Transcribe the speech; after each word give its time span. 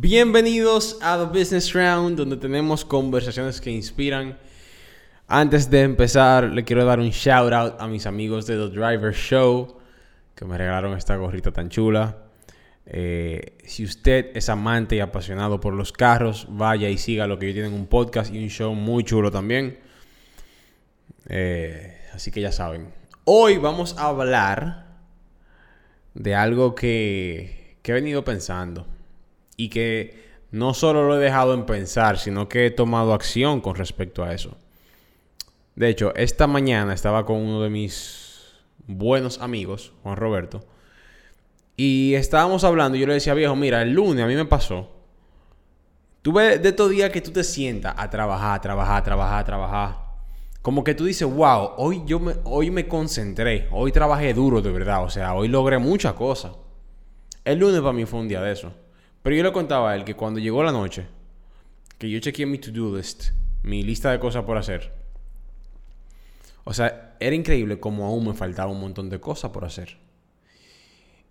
Bienvenidos 0.00 0.96
a 1.02 1.18
The 1.18 1.36
Business 1.36 1.72
Round, 1.72 2.16
donde 2.16 2.36
tenemos 2.36 2.84
conversaciones 2.84 3.60
que 3.60 3.72
inspiran. 3.72 4.38
Antes 5.26 5.68
de 5.70 5.82
empezar, 5.82 6.44
le 6.44 6.62
quiero 6.62 6.84
dar 6.84 7.00
un 7.00 7.10
shout 7.10 7.52
out 7.52 7.74
a 7.80 7.88
mis 7.88 8.06
amigos 8.06 8.46
de 8.46 8.54
The 8.54 8.68
Driver 8.68 9.12
Show, 9.12 9.76
que 10.36 10.44
me 10.44 10.56
regalaron 10.56 10.96
esta 10.96 11.16
gorrita 11.16 11.50
tan 11.50 11.68
chula. 11.68 12.16
Eh, 12.86 13.56
si 13.64 13.82
usted 13.82 14.30
es 14.36 14.48
amante 14.48 14.94
y 14.94 15.00
apasionado 15.00 15.58
por 15.58 15.74
los 15.74 15.90
carros, 15.90 16.46
vaya 16.48 16.88
y 16.88 16.96
siga 16.96 17.26
lo 17.26 17.40
que 17.40 17.46
ellos 17.46 17.54
tienen 17.54 17.72
un 17.72 17.88
podcast 17.88 18.32
y 18.32 18.40
un 18.40 18.50
show 18.50 18.72
muy 18.76 19.02
chulo 19.02 19.32
también. 19.32 19.80
Eh, 21.28 21.98
así 22.14 22.30
que 22.30 22.40
ya 22.40 22.52
saben. 22.52 22.94
Hoy 23.24 23.58
vamos 23.58 23.98
a 23.98 24.06
hablar 24.06 24.86
de 26.14 26.36
algo 26.36 26.76
que 26.76 27.78
he 27.82 27.92
venido 27.92 28.22
pensando 28.22 28.86
y 29.58 29.68
que 29.68 30.24
no 30.50 30.72
solo 30.72 31.06
lo 31.06 31.16
he 31.16 31.22
dejado 31.22 31.52
en 31.52 31.66
pensar, 31.66 32.16
sino 32.16 32.48
que 32.48 32.64
he 32.64 32.70
tomado 32.70 33.12
acción 33.12 33.60
con 33.60 33.74
respecto 33.74 34.24
a 34.24 34.32
eso. 34.32 34.56
De 35.74 35.90
hecho, 35.90 36.14
esta 36.14 36.46
mañana 36.46 36.94
estaba 36.94 37.26
con 37.26 37.36
uno 37.36 37.60
de 37.62 37.68
mis 37.68 38.54
buenos 38.86 39.40
amigos, 39.42 39.92
Juan 40.02 40.16
Roberto, 40.16 40.64
y 41.76 42.14
estábamos 42.14 42.64
hablando 42.64 42.96
y 42.96 43.00
yo 43.00 43.06
le 43.06 43.14
decía, 43.14 43.34
viejo, 43.34 43.54
mira, 43.54 43.82
el 43.82 43.92
lunes 43.92 44.24
a 44.24 44.28
mí 44.28 44.34
me 44.34 44.46
pasó. 44.46 44.90
Tú 46.22 46.32
ves 46.32 46.62
de 46.62 46.72
todo 46.72 46.88
día 46.88 47.12
que 47.12 47.20
tú 47.20 47.30
te 47.30 47.44
sientas 47.44 47.94
a 47.96 48.08
trabajar, 48.10 48.56
a 48.56 48.60
trabajar, 48.60 48.96
a 48.96 49.02
trabajar, 49.02 49.40
a 49.40 49.44
trabajar. 49.44 49.96
Como 50.62 50.82
que 50.82 50.94
tú 50.94 51.04
dices, 51.04 51.28
wow, 51.28 51.72
hoy 51.76 52.02
yo 52.06 52.20
me, 52.20 52.34
hoy 52.44 52.70
me 52.70 52.86
concentré, 52.86 53.68
hoy 53.70 53.92
trabajé 53.92 54.34
duro 54.34 54.60
de 54.60 54.70
verdad, 54.70 55.04
o 55.04 55.10
sea, 55.10 55.34
hoy 55.34 55.48
logré 55.48 55.78
muchas 55.78 56.14
cosas. 56.14 56.52
El 57.44 57.58
lunes 57.58 57.80
para 57.80 57.92
mí 57.92 58.04
fue 58.04 58.20
un 58.20 58.28
día 58.28 58.40
de 58.40 58.52
eso. 58.52 58.72
Pero 59.28 59.36
yo 59.36 59.42
le 59.42 59.52
contaba 59.52 59.90
a 59.90 59.94
él 59.94 60.04
que 60.04 60.16
cuando 60.16 60.40
llegó 60.40 60.62
la 60.62 60.72
noche, 60.72 61.06
que 61.98 62.08
yo 62.08 62.18
chequeé 62.18 62.46
mi 62.46 62.56
to-do 62.56 62.96
list, 62.96 63.32
mi 63.62 63.82
lista 63.82 64.10
de 64.10 64.18
cosas 64.18 64.44
por 64.44 64.56
hacer. 64.56 64.90
O 66.64 66.72
sea, 66.72 67.14
era 67.20 67.36
increíble 67.36 67.78
como 67.78 68.06
aún 68.06 68.26
me 68.26 68.32
faltaba 68.32 68.72
un 68.72 68.80
montón 68.80 69.10
de 69.10 69.20
cosas 69.20 69.50
por 69.50 69.66
hacer. 69.66 69.98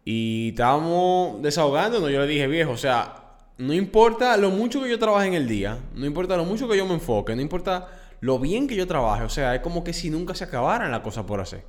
Y 0.06 0.50
estábamos 0.50 1.42
desahogándonos. 1.42 2.12
Yo 2.12 2.20
le 2.20 2.28
dije, 2.28 2.46
viejo, 2.46 2.74
o 2.74 2.78
sea, 2.78 3.40
no 3.58 3.74
importa 3.74 4.38
lo 4.38 4.52
mucho 4.52 4.80
que 4.84 4.92
yo 4.92 5.00
trabaje 5.00 5.30
en 5.30 5.34
el 5.34 5.48
día, 5.48 5.80
no 5.96 6.06
importa 6.06 6.38
lo 6.38 6.46
mucho 6.46 6.70
que 6.70 6.78
yo 6.78 6.86
me 6.86 6.94
enfoque, 6.94 7.36
no 7.36 7.42
importa 7.42 7.88
lo 8.20 8.38
bien 8.38 8.68
que 8.68 8.76
yo 8.76 8.86
trabaje. 8.86 9.24
O 9.24 9.30
sea, 9.30 9.56
es 9.56 9.62
como 9.62 9.84
que 9.84 9.94
si 9.94 10.12
nunca 10.12 10.36
se 10.36 10.44
acabaran 10.44 10.92
las 10.92 11.00
cosas 11.00 11.24
por 11.24 11.40
hacer. 11.40 11.66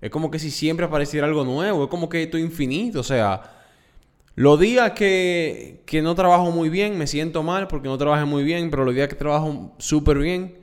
Es 0.00 0.08
como 0.08 0.30
que 0.30 0.38
si 0.38 0.50
siempre 0.50 0.86
apareciera 0.86 1.26
algo 1.26 1.44
nuevo. 1.44 1.84
Es 1.84 1.90
como 1.90 2.08
que 2.08 2.22
esto 2.22 2.38
es 2.38 2.42
infinito. 2.42 3.00
O 3.00 3.04
sea, 3.04 3.55
los 4.36 4.60
días 4.60 4.92
que, 4.92 5.82
que, 5.86 6.02
no 6.02 6.14
trabajo 6.14 6.52
muy 6.52 6.68
bien, 6.68 6.96
me 6.96 7.06
siento 7.06 7.42
mal 7.42 7.66
porque 7.66 7.88
no 7.88 7.98
trabajé 7.98 8.24
muy 8.24 8.44
bien, 8.44 8.70
pero 8.70 8.84
los 8.84 8.94
días 8.94 9.08
que 9.08 9.16
trabajo 9.16 9.74
súper 9.78 10.18
bien, 10.18 10.58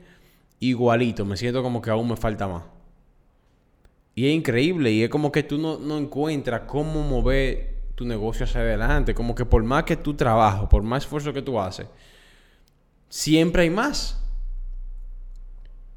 igualito, 0.60 1.24
me 1.26 1.36
siento 1.36 1.62
como 1.62 1.82
que 1.82 1.90
aún 1.90 2.08
me 2.08 2.16
falta 2.16 2.48
más. 2.48 2.62
Y 4.14 4.28
es 4.28 4.34
increíble, 4.34 4.92
y 4.92 5.02
es 5.02 5.10
como 5.10 5.32
que 5.32 5.42
tú 5.42 5.58
no, 5.58 5.78
no 5.78 5.98
encuentras 5.98 6.62
cómo 6.68 7.02
mover 7.02 7.74
tu 7.94 8.04
negocio 8.04 8.44
hacia 8.44 8.60
adelante, 8.60 9.14
como 9.14 9.34
que 9.34 9.44
por 9.44 9.62
más 9.62 9.84
que 9.84 9.96
tú 9.96 10.14
trabajas, 10.14 10.68
por 10.68 10.82
más 10.82 11.02
esfuerzo 11.02 11.32
que 11.32 11.42
tú 11.42 11.60
haces, 11.60 11.88
siempre 13.08 13.62
hay 13.62 13.70
más. 13.70 14.20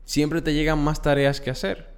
Siempre 0.04 0.42
te 0.42 0.54
llegan 0.54 0.80
más 0.80 1.02
tareas 1.02 1.42
que 1.42 1.50
hacer. 1.50 1.97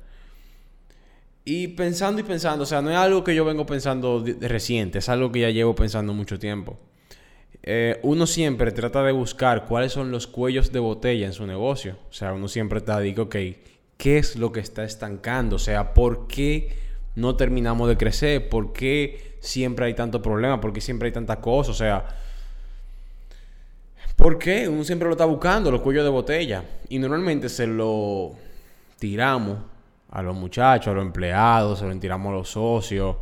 Y 1.46 1.70
pensando 1.70 2.22
y 2.22 2.24
pensando, 2.24 2.64
o 2.64 2.66
sea, 2.66 2.82
no 2.82 2.92
es 2.92 2.98
algo 2.98 3.24
que 3.24 3.34
yo 3.34 3.46
vengo 3.46 3.66
pensando 3.66 4.22
de, 4.22 4.48
reciente, 4.48 5.00
es 5.00 5.10
algo 5.10 5.32
que 5.32 5.40
ya 5.40 5.50
llevo 5.50 5.74
pensando 5.74 6.14
mucho 6.14 6.38
tiempo. 6.38 6.78
Eh, 7.64 8.00
uno 8.04 8.28
siempre 8.28 8.72
trata 8.72 9.04
de 9.04 9.12
buscar 9.12 9.66
cuáles 9.66 9.92
son 9.92 10.12
los 10.12 10.28
cuellos 10.28 10.72
de 10.72 10.80
botella 10.80 11.26
en 11.26 11.34
su 11.34 11.46
negocio. 11.46 11.98
O 12.10 12.14
sea, 12.14 12.34
uno 12.34 12.48
siempre 12.48 12.80
está 12.80 13.00
digo, 13.00 13.24
ok, 13.24 13.36
¿qué 13.98 14.18
es 14.18 14.36
lo 14.36 14.52
que 14.52 14.60
está 14.60 14.84
estancando? 14.84 15.56
O 15.58 15.60
sea, 15.60 15.94
¿por 15.94 16.28
qué 16.28 16.78
no 17.16 17.36
terminamos 17.36 17.90
de 17.90 17.98
crecer? 17.98 18.50
¿Por 18.50 18.72
qué 18.72 19.38
siempre 19.40 19.88
hay 19.88 19.94
tanto 19.94 20.22
problema? 20.22 20.62
¿Por 20.62 20.74
qué 20.74 20.82
siempre 20.82 21.08
hay 21.08 21.14
tanta 21.14 21.42
cosa? 21.42 21.72
O 21.72 21.76
sea, 21.76 22.06
¿por 24.16 24.38
qué? 24.38 24.68
Uno 24.70 24.84
siempre 24.84 25.08
lo 25.08 25.14
está 25.14 25.26
buscando, 25.26 25.72
los 25.72 25.82
cuellos 25.82 26.04
de 26.04 26.10
botella. 26.10 26.64
Y 26.90 27.00
normalmente 27.00 27.50
se 27.50 27.68
lo 27.68 28.36
tiramos 29.00 29.58
a 30.12 30.22
los 30.22 30.36
muchachos, 30.36 30.88
a 30.88 30.96
los 30.96 31.06
empleados, 31.06 31.80
se 31.80 31.86
lo 31.88 32.00
tiramos 32.00 32.32
a 32.32 32.38
los 32.38 32.50
socios. 32.50 33.18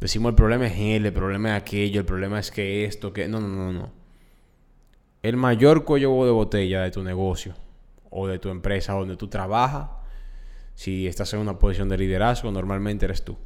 Decimos 0.00 0.30
el 0.30 0.36
problema 0.36 0.66
es 0.66 0.74
él, 0.78 1.06
el 1.06 1.12
problema 1.12 1.56
es 1.56 1.62
aquello, 1.62 2.00
el 2.00 2.06
problema 2.06 2.38
es 2.38 2.50
que 2.50 2.84
esto, 2.84 3.12
que... 3.12 3.28
No, 3.28 3.40
no, 3.40 3.48
no, 3.48 3.72
no. 3.72 3.90
El 5.22 5.36
mayor 5.36 5.84
cuello 5.84 6.24
de 6.24 6.30
botella 6.30 6.82
de 6.82 6.90
tu 6.90 7.02
negocio 7.02 7.54
o 8.10 8.28
de 8.28 8.38
tu 8.38 8.50
empresa 8.50 8.92
donde 8.92 9.16
tú 9.16 9.28
trabajas, 9.28 9.90
si 10.74 11.08
estás 11.08 11.32
en 11.34 11.40
una 11.40 11.58
posición 11.58 11.88
de 11.88 11.98
liderazgo, 11.98 12.52
normalmente 12.52 13.04
eres 13.04 13.24
tú. 13.24 13.36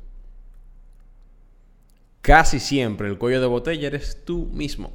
Casi 2.20 2.60
siempre 2.60 3.08
el 3.08 3.18
cuello 3.18 3.40
de 3.40 3.46
botella 3.46 3.86
eres 3.86 4.22
tú 4.24 4.46
mismo. 4.52 4.92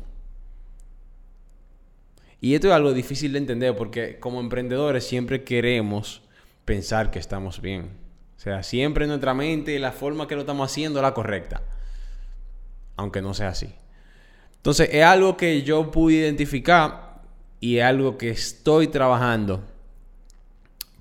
Y 2.40 2.54
esto 2.54 2.68
es 2.68 2.74
algo 2.74 2.94
difícil 2.94 3.34
de 3.34 3.40
entender 3.40 3.76
porque 3.76 4.20
como 4.20 4.40
emprendedores 4.40 5.06
siempre 5.06 5.44
queremos 5.44 6.27
pensar 6.68 7.12
que 7.12 7.18
estamos 7.18 7.62
bien. 7.62 7.98
O 8.36 8.40
sea, 8.40 8.62
siempre 8.62 9.06
en 9.06 9.10
nuestra 9.10 9.34
mente 9.34 9.80
la 9.80 9.94
forma 9.94 10.28
que 10.28 10.36
lo 10.36 10.42
estamos 10.42 10.70
haciendo 10.70 11.00
es 11.00 11.04
la 11.04 11.14
correcta. 11.14 11.64
Aunque 12.98 13.22
no 13.22 13.34
sea 13.34 13.50
así. 13.50 13.74
Entonces, 14.58 14.90
es 14.92 15.04
algo 15.04 15.38
que 15.38 15.64
yo 15.64 15.90
pude 15.92 16.16
identificar 16.16 17.22
y 17.62 17.78
es 17.78 17.86
algo 17.86 18.18
que 18.18 18.32
estoy 18.32 18.88
trabajando 18.88 19.64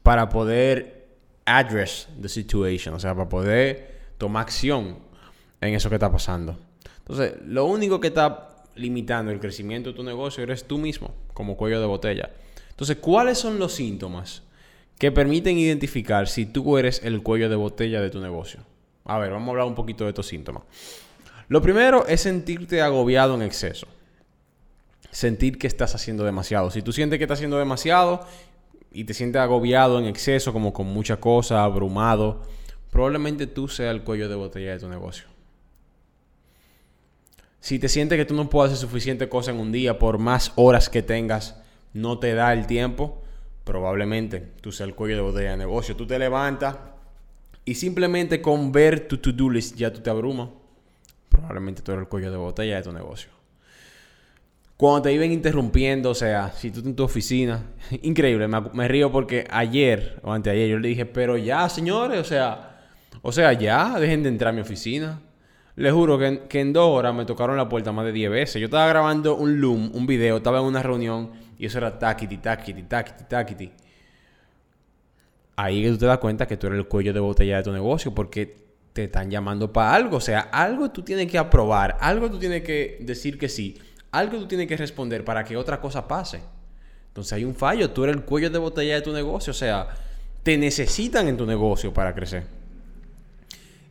para 0.05 0.28
poder 0.28 1.09
address 1.44 2.09
the 2.22 2.28
situation, 2.28 2.94
o 2.94 3.00
sea, 3.00 3.12
para 3.16 3.28
poder 3.28 3.97
tomar 4.19 4.43
acción 4.43 4.99
en 5.60 5.75
eso 5.75 5.88
que 5.88 5.97
está 5.97 6.12
pasando. 6.12 6.56
Entonces, 6.99 7.34
lo 7.44 7.65
único 7.65 7.99
que 7.99 8.09
está 8.09 8.65
limitando 8.76 9.32
el 9.32 9.41
crecimiento 9.41 9.91
de 9.91 9.97
tu 9.97 10.05
negocio 10.05 10.44
eres 10.44 10.65
tú 10.65 10.78
mismo, 10.78 11.12
como 11.34 11.56
cuello 11.56 11.81
de 11.81 11.87
botella. 11.87 12.31
Entonces, 12.71 12.99
¿cuáles 12.99 13.38
son 13.38 13.59
los 13.59 13.72
síntomas 13.72 14.46
que 14.99 15.12
permiten 15.12 15.59
identificar 15.59 16.29
si 16.29 16.47
tú 16.47 16.79
eres 16.79 17.03
el 17.05 17.23
cuello 17.23 17.49
de 17.49 17.57
botella 17.57 18.01
de 18.01 18.11
tu 18.11 18.21
negocio. 18.21 18.61
A 19.05 19.19
ver, 19.19 19.31
vamos 19.31 19.49
a 19.49 19.51
hablar 19.51 19.67
un 19.67 19.75
poquito 19.75 20.05
de 20.05 20.11
estos 20.11 20.27
síntomas. 20.27 20.62
Lo 21.49 21.62
primero 21.62 22.07
es 22.07 22.23
sentirte 22.23 22.83
agobiado 22.83 23.35
en 23.35 23.43
exceso. 23.43 23.87
Sentir 25.11 25.59
que 25.59 25.67
estás 25.67 25.95
haciendo 25.95 26.25
demasiado. 26.25 26.71
Si 26.71 26.83
tú 26.83 26.93
sientes 26.93 27.19
que 27.19 27.25
estás 27.25 27.39
haciendo 27.39 27.59
demasiado 27.59 28.27
y 28.91 29.05
te 29.05 29.15
sientes 29.15 29.41
agobiado 29.41 29.99
en 29.99 30.06
exceso, 30.06 30.53
como 30.53 30.73
con 30.73 30.87
mucha 30.87 31.19
cosa, 31.19 31.62
abrumado, 31.62 32.43
probablemente 32.91 33.47
tú 33.47 33.69
seas 33.69 33.95
el 33.95 34.03
cuello 34.03 34.29
de 34.29 34.35
botella 34.35 34.73
de 34.73 34.81
tu 34.81 34.89
negocio. 34.89 35.27
Si 37.61 37.79
te 37.79 37.89
sientes 37.89 38.19
que 38.19 38.25
tú 38.25 38.35
no 38.35 38.49
puedes 38.49 38.73
hacer 38.73 38.89
suficiente 38.89 39.29
cosa 39.29 39.51
en 39.51 39.61
un 39.61 39.73
día, 39.73 39.99
por 39.99 40.19
más 40.19 40.53
horas 40.56 40.89
que 40.89 41.03
tengas, 41.03 41.56
no 41.93 42.19
te 42.19 42.35
da 42.35 42.53
el 42.53 42.67
tiempo, 42.67 43.23
probablemente 43.66 44.41
tú 44.60 44.71
seas 44.71 44.88
el 44.88 44.94
cuello 44.94 45.16
de 45.16 45.22
botella 45.22 45.50
de 45.50 45.56
negocio. 45.56 45.97
Tú 45.97 46.06
te 46.06 46.19
levantas 46.21 46.77
y 47.65 47.75
simplemente 47.75 48.41
con 48.41 48.71
ver 48.71 49.09
tu 49.09 49.19
to-do 49.19 49.50
list 49.50 49.77
ya 49.77 49.93
tú 49.93 50.00
te 50.00 50.09
abrumas. 50.09 50.50
Probablemente 51.28 51.82
tú 51.82 51.91
eres 51.91 52.03
el 52.03 52.09
cuello 52.09 52.31
de 52.31 52.37
botella 52.37 52.76
de 52.76 52.82
tu 52.82 52.93
negocio. 52.93 53.28
Cuando 54.76 55.03
te 55.03 55.12
iban 55.12 55.32
interrumpiendo, 55.32 56.10
o 56.10 56.15
sea, 56.15 56.53
si 56.53 56.71
tú 56.71 56.78
estás 56.78 56.91
en 56.91 56.97
tu 56.97 57.03
oficina, 57.03 57.65
increíble, 58.03 58.47
me, 58.47 58.87
río 58.88 59.10
porque 59.10 59.49
ayer 59.50 60.21
o 60.22 60.32
anteayer 60.32 60.69
yo 60.69 60.78
le 60.78 60.88
dije, 60.88 61.05
pero 61.05 61.37
ya, 61.37 61.69
señores, 61.69 62.21
o 62.21 62.25
sea, 62.25 62.87
o 63.21 63.32
sea, 63.32 63.53
ya, 63.53 63.99
dejen 63.99 64.22
de 64.22 64.28
entrar 64.28 64.50
a 64.50 64.53
mi 64.53 64.60
oficina. 64.60 65.21
Les 65.76 65.92
juro 65.92 66.19
que 66.19 66.60
en 66.60 66.72
dos 66.72 66.88
horas 66.88 67.14
me 67.14 67.26
tocaron 67.26 67.56
la 67.56 67.69
puerta 67.69 67.92
más 67.92 68.06
de 68.06 68.12
10 68.12 68.31
veces. 68.31 68.60
Yo 68.60 68.64
estaba 68.64 68.87
grabando 68.88 69.37
un 69.37 69.60
Loom, 69.60 69.91
un 69.94 70.06
video, 70.06 70.38
estaba 70.38 70.61
en 70.61 70.64
una 70.64 70.82
reunión 70.82 71.32
y 71.58 71.67
eso 71.67 71.76
era 71.76 71.99
taquiti, 71.99 72.38
taquiti, 72.38 72.82
taquiti, 72.84 73.25
taquiti. 73.25 73.73
Ahí 75.56 75.87
tú 75.90 75.99
te 75.99 76.06
das 76.06 76.19
cuenta 76.19 76.46
que 76.46 76.56
tú 76.56 76.67
eres 76.69 76.78
el 76.78 76.88
cuello 76.88 77.12
de 77.12 77.20
botella 77.20 77.58
de 77.58 77.62
tu 77.62 77.73
negocio 77.73 78.14
porque 78.14 78.56
te 78.94 79.05
están 79.05 79.31
llamando 79.31 79.70
para 79.70 79.94
algo. 79.94 80.17
O 80.17 80.20
sea, 80.20 80.40
algo 80.40 80.90
tú 80.90 81.02
tienes 81.02 81.31
que 81.31 81.37
aprobar, 81.37 81.99
algo 82.00 82.31
tú 82.31 82.38
tienes 82.38 82.62
que 82.62 82.96
decir 83.00 83.38
que 83.38 83.50
sí, 83.50 83.79
algo 84.12 84.38
tú 84.38 84.49
tienes 84.49 84.67
que 84.67 84.79
responder 84.79 85.25
para 85.25 85.44
que 85.44 85.58
otra 85.58 85.79
cosa 85.79 86.08
pase. 86.08 86.40
Entonces 87.08 87.34
hay 87.34 87.44
un 87.44 87.55
fallo, 87.55 87.90
tú 87.90 88.05
eres 88.05 88.17
el 88.17 88.22
cuello 88.22 88.49
de 88.49 88.58
botella 88.58 88.94
de 88.94 89.02
tu 89.02 89.12
negocio. 89.12 89.50
O 89.50 89.55
sea, 89.55 89.88
te 90.43 90.56
necesitan 90.56 91.29
en 91.29 91.37
tu 91.37 91.44
negocio 91.44 91.93
para 91.93 92.14
crecer. 92.14 92.44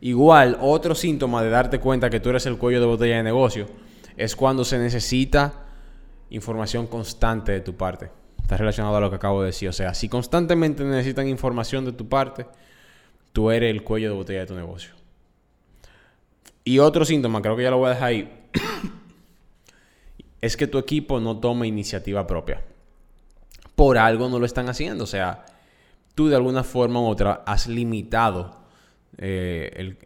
Igual, 0.00 0.58
otro 0.60 0.94
síntoma 0.94 1.42
de 1.42 1.50
darte 1.50 1.80
cuenta 1.80 2.10
que 2.10 2.20
tú 2.20 2.30
eres 2.30 2.46
el 2.46 2.58
cuello 2.58 2.80
de 2.80 2.86
botella 2.86 3.16
de 3.16 3.22
negocio 3.22 3.66
es 4.16 4.36
cuando 4.36 4.64
se 4.64 4.78
necesita 4.78 5.66
información 6.30 6.86
constante 6.86 7.52
de 7.52 7.60
tu 7.60 7.76
parte. 7.76 8.10
Está 8.40 8.56
relacionado 8.56 8.96
a 8.96 9.00
lo 9.00 9.10
que 9.10 9.16
acabo 9.16 9.40
de 9.42 9.46
decir. 9.46 9.68
O 9.68 9.72
sea, 9.72 9.94
si 9.94 10.08
constantemente 10.08 10.84
necesitan 10.84 11.28
información 11.28 11.84
de 11.84 11.92
tu 11.92 12.08
parte, 12.08 12.46
tú 13.32 13.50
eres 13.50 13.70
el 13.70 13.82
cuello 13.82 14.10
de 14.10 14.14
botella 14.16 14.40
de 14.40 14.46
tu 14.46 14.54
negocio. 14.54 14.92
Y 16.64 16.78
otro 16.78 17.04
síntoma, 17.04 17.42
creo 17.42 17.56
que 17.56 17.62
ya 17.62 17.70
lo 17.70 17.78
voy 17.78 17.86
a 17.86 17.94
dejar 17.94 18.08
ahí. 18.08 18.48
es 20.40 20.56
que 20.56 20.66
tu 20.66 20.78
equipo 20.78 21.20
no 21.20 21.38
tome 21.38 21.66
iniciativa 21.66 22.26
propia. 22.26 22.62
Por 23.74 23.98
algo 23.98 24.28
no 24.28 24.38
lo 24.38 24.46
están 24.46 24.68
haciendo. 24.68 25.04
O 25.04 25.06
sea, 25.06 25.44
tú 26.14 26.28
de 26.28 26.36
alguna 26.36 26.64
forma 26.64 27.00
u 27.00 27.06
otra 27.06 27.42
has 27.46 27.66
limitado 27.66 28.65
eh, 29.18 29.96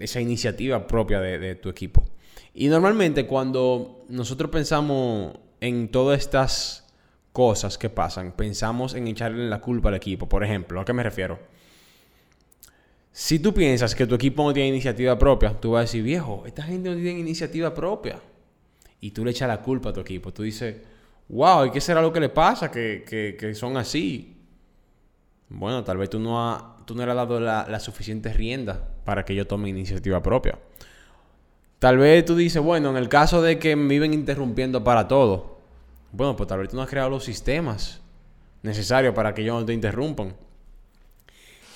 esa 0.00 0.20
iniciativa 0.20 0.86
propia 0.86 1.20
de, 1.20 1.54
tu 1.56 1.68
equipo. 1.68 2.04
Y 2.54 2.68
normalmente 2.68 3.26
cuando 3.26 4.04
nosotros 4.08 4.50
pensamos 4.50 5.36
en 5.60 5.88
todas 5.88 6.18
estas 6.18 6.86
cosas 7.32 7.78
que 7.78 7.88
pasan, 7.88 8.32
pensamos 8.32 8.94
en 8.94 9.06
echarle 9.08 9.48
la 9.48 9.60
culpa 9.60 9.88
al 9.88 9.94
equipo. 9.94 10.28
Por 10.28 10.44
ejemplo, 10.44 10.80
¿a 10.80 10.84
qué 10.84 10.92
me 10.92 11.02
refiero? 11.02 11.38
Si 13.12 13.40
tú 13.40 13.52
piensas 13.52 13.94
que 13.94 14.06
tu 14.06 14.14
equipo 14.14 14.44
no 14.44 14.52
tiene 14.52 14.68
iniciativa 14.68 15.18
propia, 15.18 15.52
tú 15.52 15.72
vas 15.72 15.78
a 15.78 15.82
decir, 15.82 16.02
viejo, 16.02 16.44
esta 16.46 16.62
gente 16.62 16.88
no 16.88 16.94
tiene 16.94 17.18
iniciativa 17.18 17.74
propia. 17.74 18.20
Y 19.00 19.10
tú 19.10 19.24
le 19.24 19.32
echas 19.32 19.48
la 19.48 19.60
culpa 19.60 19.90
a 19.90 19.92
tu 19.92 20.00
equipo. 20.00 20.32
Tú 20.32 20.42
dices, 20.42 20.76
wow, 21.28 21.66
¿y 21.66 21.70
qué 21.70 21.80
será 21.80 22.02
lo 22.02 22.12
que 22.12 22.20
le 22.20 22.28
pasa? 22.28 22.70
Que, 22.70 23.52
son 23.54 23.76
así. 23.76 24.36
Bueno, 25.48 25.82
tal 25.84 25.96
vez 25.96 26.10
tú 26.10 26.18
no, 26.18 26.76
tú 26.84 26.94
no 26.94 27.04
le 27.04 27.10
has 27.10 27.16
dado 27.16 27.40
la, 27.40 27.80
suficiente 27.80 28.32
rienda 28.32 28.88
para 29.04 29.24
que 29.24 29.34
yo 29.34 29.46
tome 29.46 29.68
iniciativa 29.68 30.22
propia. 30.22 30.58
Tal 31.78 31.98
vez 31.98 32.24
tú 32.24 32.34
dices, 32.34 32.62
bueno, 32.62 32.90
en 32.90 32.96
el 32.96 33.08
caso 33.08 33.40
de 33.40 33.58
que 33.58 33.76
me 33.76 33.88
viven 33.88 34.12
interrumpiendo 34.12 34.82
para 34.82 35.06
todo, 35.08 35.58
bueno, 36.12 36.36
pues 36.36 36.48
tal 36.48 36.60
vez 36.60 36.68
tú 36.68 36.76
no 36.76 36.82
has 36.82 36.88
creado 36.88 37.10
los 37.10 37.24
sistemas 37.24 38.00
necesarios 38.62 39.14
para 39.14 39.34
que 39.34 39.42
ellos 39.42 39.60
no 39.60 39.66
te 39.66 39.72
interrumpan. 39.72 40.34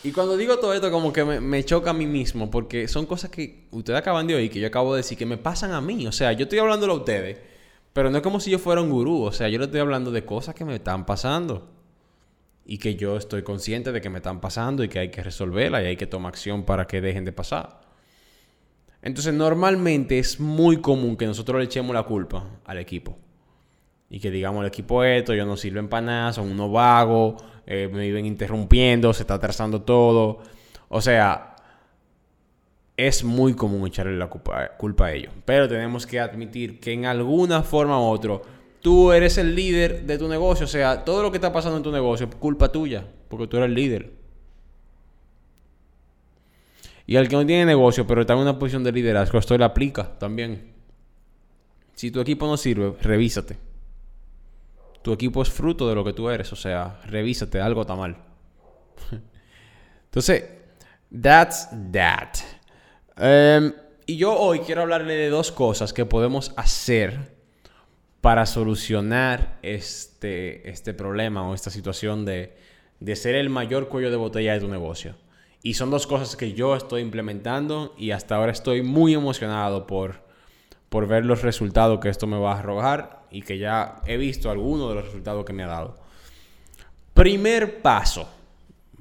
Y 0.04 0.10
cuando 0.10 0.36
digo 0.36 0.58
todo 0.58 0.74
esto, 0.74 0.90
como 0.90 1.12
que 1.12 1.24
me, 1.24 1.64
choca 1.64 1.90
a 1.90 1.92
mí 1.92 2.06
mismo, 2.06 2.50
porque 2.50 2.88
son 2.88 3.06
cosas 3.06 3.30
que 3.30 3.68
ustedes 3.70 4.00
acaban 4.00 4.26
de 4.26 4.34
oír, 4.34 4.50
que 4.50 4.58
yo 4.58 4.66
acabo 4.66 4.94
de 4.94 4.98
decir, 4.98 5.16
que 5.16 5.26
me 5.26 5.36
pasan 5.36 5.70
a 5.72 5.80
mí. 5.80 6.06
O 6.08 6.12
sea, 6.12 6.32
yo 6.32 6.44
estoy 6.44 6.58
hablándolo 6.58 6.94
a 6.94 6.96
ustedes, 6.96 7.38
pero 7.92 8.10
no 8.10 8.16
es 8.16 8.22
como 8.22 8.40
si 8.40 8.50
yo 8.50 8.58
fuera 8.58 8.82
un 8.82 8.90
gurú. 8.90 9.22
O 9.22 9.32
sea, 9.32 9.48
yo 9.48 9.60
le 9.60 9.66
estoy 9.66 9.78
hablando 9.78 10.10
de 10.10 10.24
cosas 10.24 10.56
que 10.56 10.64
me 10.64 10.74
están 10.74 11.06
pasando. 11.06 11.68
Y 12.64 12.78
que 12.78 12.94
yo 12.94 13.16
estoy 13.16 13.42
consciente 13.42 13.92
de 13.92 14.00
que 14.00 14.10
me 14.10 14.18
están 14.18 14.40
pasando 14.40 14.84
y 14.84 14.88
que 14.88 14.98
hay 14.98 15.10
que 15.10 15.22
resolverlas 15.22 15.82
y 15.82 15.86
hay 15.86 15.96
que 15.96 16.06
tomar 16.06 16.30
acción 16.30 16.64
para 16.64 16.86
que 16.86 17.00
dejen 17.00 17.24
de 17.24 17.32
pasar. 17.32 17.80
Entonces, 19.02 19.34
normalmente 19.34 20.18
es 20.18 20.38
muy 20.38 20.80
común 20.80 21.16
que 21.16 21.26
nosotros 21.26 21.58
le 21.58 21.64
echemos 21.64 21.92
la 21.92 22.04
culpa 22.04 22.44
al 22.64 22.78
equipo. 22.78 23.18
Y 24.08 24.20
que 24.20 24.30
digamos, 24.30 24.60
el 24.60 24.68
equipo 24.68 25.02
esto, 25.02 25.34
yo 25.34 25.44
no 25.44 25.56
sirven 25.56 25.88
para 25.88 26.06
nada, 26.06 26.32
son 26.32 26.50
unos 26.50 26.70
vagos, 26.70 27.42
eh, 27.66 27.88
me 27.92 28.00
viven 28.00 28.26
interrumpiendo, 28.26 29.12
se 29.12 29.22
está 29.22 29.34
atrasando 29.34 29.82
todo. 29.82 30.40
O 30.88 31.00
sea, 31.00 31.56
es 32.96 33.24
muy 33.24 33.54
común 33.54 33.86
echarle 33.86 34.16
la 34.16 34.28
culpa, 34.28 34.76
culpa 34.76 35.06
a 35.06 35.12
ellos. 35.12 35.32
Pero 35.44 35.68
tenemos 35.68 36.06
que 36.06 36.20
admitir 36.20 36.78
que 36.78 36.92
en 36.92 37.06
alguna 37.06 37.62
forma 37.62 37.98
u 37.98 38.04
otra, 38.04 38.40
tú 38.82 39.12
eres 39.12 39.38
el 39.38 39.54
líder 39.54 40.04
de 40.04 40.18
tu 40.18 40.28
negocio. 40.28 40.64
O 40.64 40.68
sea, 40.68 41.04
todo 41.04 41.22
lo 41.22 41.30
que 41.30 41.38
está 41.38 41.52
pasando 41.52 41.78
en 41.78 41.82
tu 41.82 41.92
negocio 41.92 42.26
es 42.26 42.34
culpa 42.34 42.70
tuya, 42.70 43.06
porque 43.28 43.46
tú 43.46 43.56
eres 43.56 43.68
el 43.68 43.74
líder. 43.74 44.12
Y 47.06 47.16
al 47.16 47.28
que 47.28 47.36
no 47.36 47.46
tiene 47.46 47.64
negocio, 47.64 48.06
pero 48.06 48.20
está 48.20 48.34
en 48.34 48.40
una 48.40 48.58
posición 48.58 48.84
de 48.84 48.92
liderazgo, 48.92 49.38
esto 49.38 49.56
le 49.56 49.64
aplica 49.64 50.18
también. 50.18 50.72
Si 51.94 52.10
tu 52.10 52.20
equipo 52.20 52.46
no 52.46 52.56
sirve, 52.56 52.94
revísate. 53.00 53.56
Tu 55.02 55.12
equipo 55.12 55.42
es 55.42 55.50
fruto 55.50 55.88
de 55.88 55.94
lo 55.94 56.04
que 56.04 56.12
tú 56.12 56.30
eres, 56.30 56.52
o 56.52 56.56
sea, 56.56 57.00
revísate, 57.06 57.60
algo 57.60 57.82
está 57.82 57.96
mal. 57.96 58.16
Entonces, 60.04 60.44
that's 61.20 61.68
that. 61.92 62.34
Em, 63.16 63.72
y 64.06 64.16
yo 64.16 64.34
hoy 64.38 64.60
quiero 64.60 64.82
hablarle 64.82 65.14
de 65.14 65.28
dos 65.28 65.50
cosas 65.50 65.92
que 65.92 66.06
podemos 66.06 66.52
hacer 66.56 67.31
para 68.22 68.46
solucionar 68.46 69.58
este, 69.62 70.70
este 70.70 70.94
problema 70.94 71.46
o 71.46 71.54
esta 71.54 71.70
situación 71.70 72.24
de, 72.24 72.56
de 73.00 73.16
ser 73.16 73.34
el 73.34 73.50
mayor 73.50 73.88
cuello 73.88 74.12
de 74.12 74.16
botella 74.16 74.54
de 74.54 74.60
tu 74.60 74.68
negocio. 74.68 75.16
Y 75.64 75.74
son 75.74 75.90
dos 75.90 76.06
cosas 76.06 76.36
que 76.36 76.52
yo 76.52 76.76
estoy 76.76 77.02
implementando 77.02 77.94
y 77.98 78.12
hasta 78.12 78.36
ahora 78.36 78.52
estoy 78.52 78.82
muy 78.82 79.12
emocionado 79.12 79.88
por, 79.88 80.22
por 80.88 81.08
ver 81.08 81.26
los 81.26 81.42
resultados 81.42 81.98
que 81.98 82.08
esto 82.08 82.28
me 82.28 82.38
va 82.38 82.52
a 82.52 82.60
arrojar 82.60 83.22
y 83.32 83.42
que 83.42 83.58
ya 83.58 84.00
he 84.06 84.16
visto 84.16 84.50
algunos 84.50 84.88
de 84.90 84.94
los 84.94 85.04
resultados 85.04 85.44
que 85.44 85.52
me 85.52 85.64
ha 85.64 85.68
dado. 85.68 85.98
Primer 87.14 87.82
paso 87.82 88.28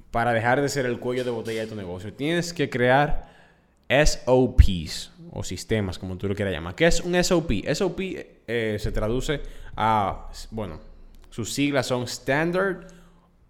para 0.10 0.34
dejar 0.34 0.62
de 0.62 0.70
ser 0.70 0.88
el 0.88 1.00
cuello 1.00 1.24
de 1.24 1.30
botella 1.30 1.62
de 1.62 1.68
tu 1.68 1.76
negocio. 1.76 2.12
Tienes 2.12 2.54
que 2.54 2.72
crear 2.72 3.30
SOPs 3.88 5.12
o 5.32 5.44
sistemas, 5.44 6.00
como 6.00 6.18
tú 6.18 6.28
lo 6.28 6.34
quieras 6.36 6.54
llamar. 6.54 6.74
¿Qué 6.76 6.88
es 6.88 7.02
un 7.02 7.22
SOP? 7.24 7.52
SOP 7.74 8.00
eh, 8.52 8.80
se 8.80 8.92
traduce 8.92 9.42
a, 9.76 10.30
bueno, 10.52 10.80
sus 11.30 11.54
siglas 11.54 11.88
son 11.88 12.04
Standard 12.04 12.88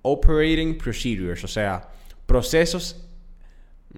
Operating 0.03 0.77
Procedures, 0.77 1.43
o 1.43 1.47
sea, 1.47 1.89
procesos 2.25 3.05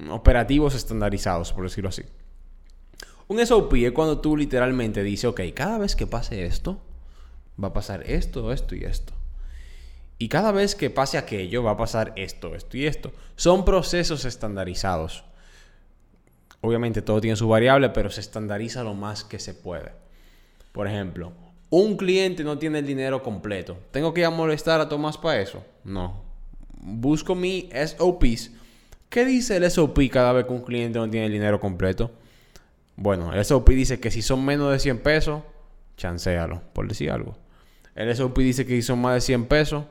operativos 0.10 0.76
estandarizados, 0.76 1.54
por 1.54 1.64
decirlo 1.64 1.90
así. 1.90 2.04
Un 3.28 3.46
SOP 3.46 3.74
es 3.76 3.92
cuando 3.92 4.20
tú 4.20 4.36
literalmente 4.36 5.04
dices, 5.04 5.26
ok, 5.26 5.42
cada 5.54 5.78
vez 5.78 5.96
que 5.96 6.08
pase 6.08 6.46
esto, 6.46 6.82
va 7.62 7.70
a 7.70 7.74
pasar 7.74 8.04
esto, 8.10 8.52
esto 8.52 8.76
y 8.76 8.84
esto. 8.84 9.14
Y 10.18 10.30
cada 10.30 10.52
vez 10.52 10.76
que 10.76 10.90
pase 10.90 11.18
aquello, 11.18 11.64
va 11.64 11.72
a 11.72 11.78
pasar 11.78 12.14
esto, 12.16 12.56
esto 12.56 12.78
y 12.78 12.86
esto. 12.86 13.12
Son 13.36 13.66
procesos 13.66 14.26
estandarizados. 14.26 15.26
Obviamente 16.62 17.02
todo 17.02 17.20
tiene 17.20 17.36
su 17.36 17.48
variable, 17.48 17.90
pero 17.90 18.10
se 18.10 18.22
estandariza 18.22 18.84
lo 18.84 18.94
más 18.94 19.24
que 19.24 19.40
se 19.40 19.54
puede. 19.54 20.03
Por 20.74 20.88
ejemplo, 20.88 21.32
un 21.70 21.96
cliente 21.96 22.44
no 22.44 22.58
tiene 22.58 22.80
el 22.80 22.86
dinero 22.86 23.24
completo. 23.24 23.78
¿Tengo 23.92 24.14
que 24.14 24.22
ir 24.22 24.26
a 24.26 24.32
molestar 24.32 24.82
a 24.82 24.90
Tomás 24.90 25.18
para 25.18 25.40
eso? 25.40 25.64
No. 25.86 26.22
Busco 26.82 27.36
mi 27.36 27.70
SOPs. 27.72 28.52
¿Qué 29.08 29.26
dice 29.26 29.56
el 29.56 29.72
SOP 29.72 29.98
cada 30.12 30.34
vez 30.34 30.46
que 30.46 30.52
un 30.52 30.64
cliente 30.64 31.00
no 31.00 31.10
tiene 31.10 31.28
el 31.28 31.32
dinero 31.32 31.60
completo? 31.60 32.12
Bueno, 32.96 33.32
el 33.34 33.46
SOP 33.46 33.70
dice 33.70 34.00
que 34.00 34.12
si 34.12 34.22
son 34.22 34.44
menos 34.44 34.72
de 34.72 34.80
100 34.80 35.00
pesos, 35.00 35.44
chancealo, 35.96 36.62
por 36.74 36.88
decir 36.88 37.12
algo. 37.12 37.38
El 37.96 38.14
SOP 38.16 38.40
dice 38.40 38.66
que 38.66 38.74
si 38.74 38.82
son 38.82 39.00
más 39.00 39.14
de 39.14 39.22
100 39.22 39.46
pesos, 39.46 39.86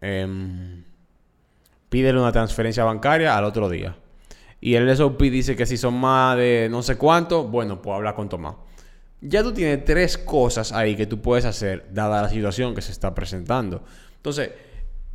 eh, 0.00 0.82
pídele 1.90 2.18
una 2.18 2.32
transferencia 2.32 2.84
bancaria 2.84 3.36
al 3.36 3.44
otro 3.44 3.68
día. 3.68 3.96
Y 4.60 4.74
el 4.74 4.94
SOP 4.96 5.20
dice 5.22 5.54
que 5.54 5.66
si 5.66 5.76
son 5.76 5.94
más 5.94 6.36
de 6.36 6.68
no 6.70 6.82
sé 6.82 6.96
cuánto, 6.96 7.44
bueno, 7.44 7.80
pues 7.80 7.94
habla 7.94 8.14
con 8.14 8.28
Tomás. 8.28 8.54
Ya 9.20 9.42
tú 9.42 9.52
tienes 9.52 9.84
tres 9.84 10.16
cosas 10.16 10.72
ahí 10.72 10.94
que 10.94 11.06
tú 11.06 11.20
puedes 11.20 11.44
hacer, 11.44 11.88
dada 11.92 12.22
la 12.22 12.28
situación 12.28 12.74
que 12.74 12.82
se 12.82 12.92
está 12.92 13.14
presentando. 13.14 13.82
Entonces, 14.16 14.50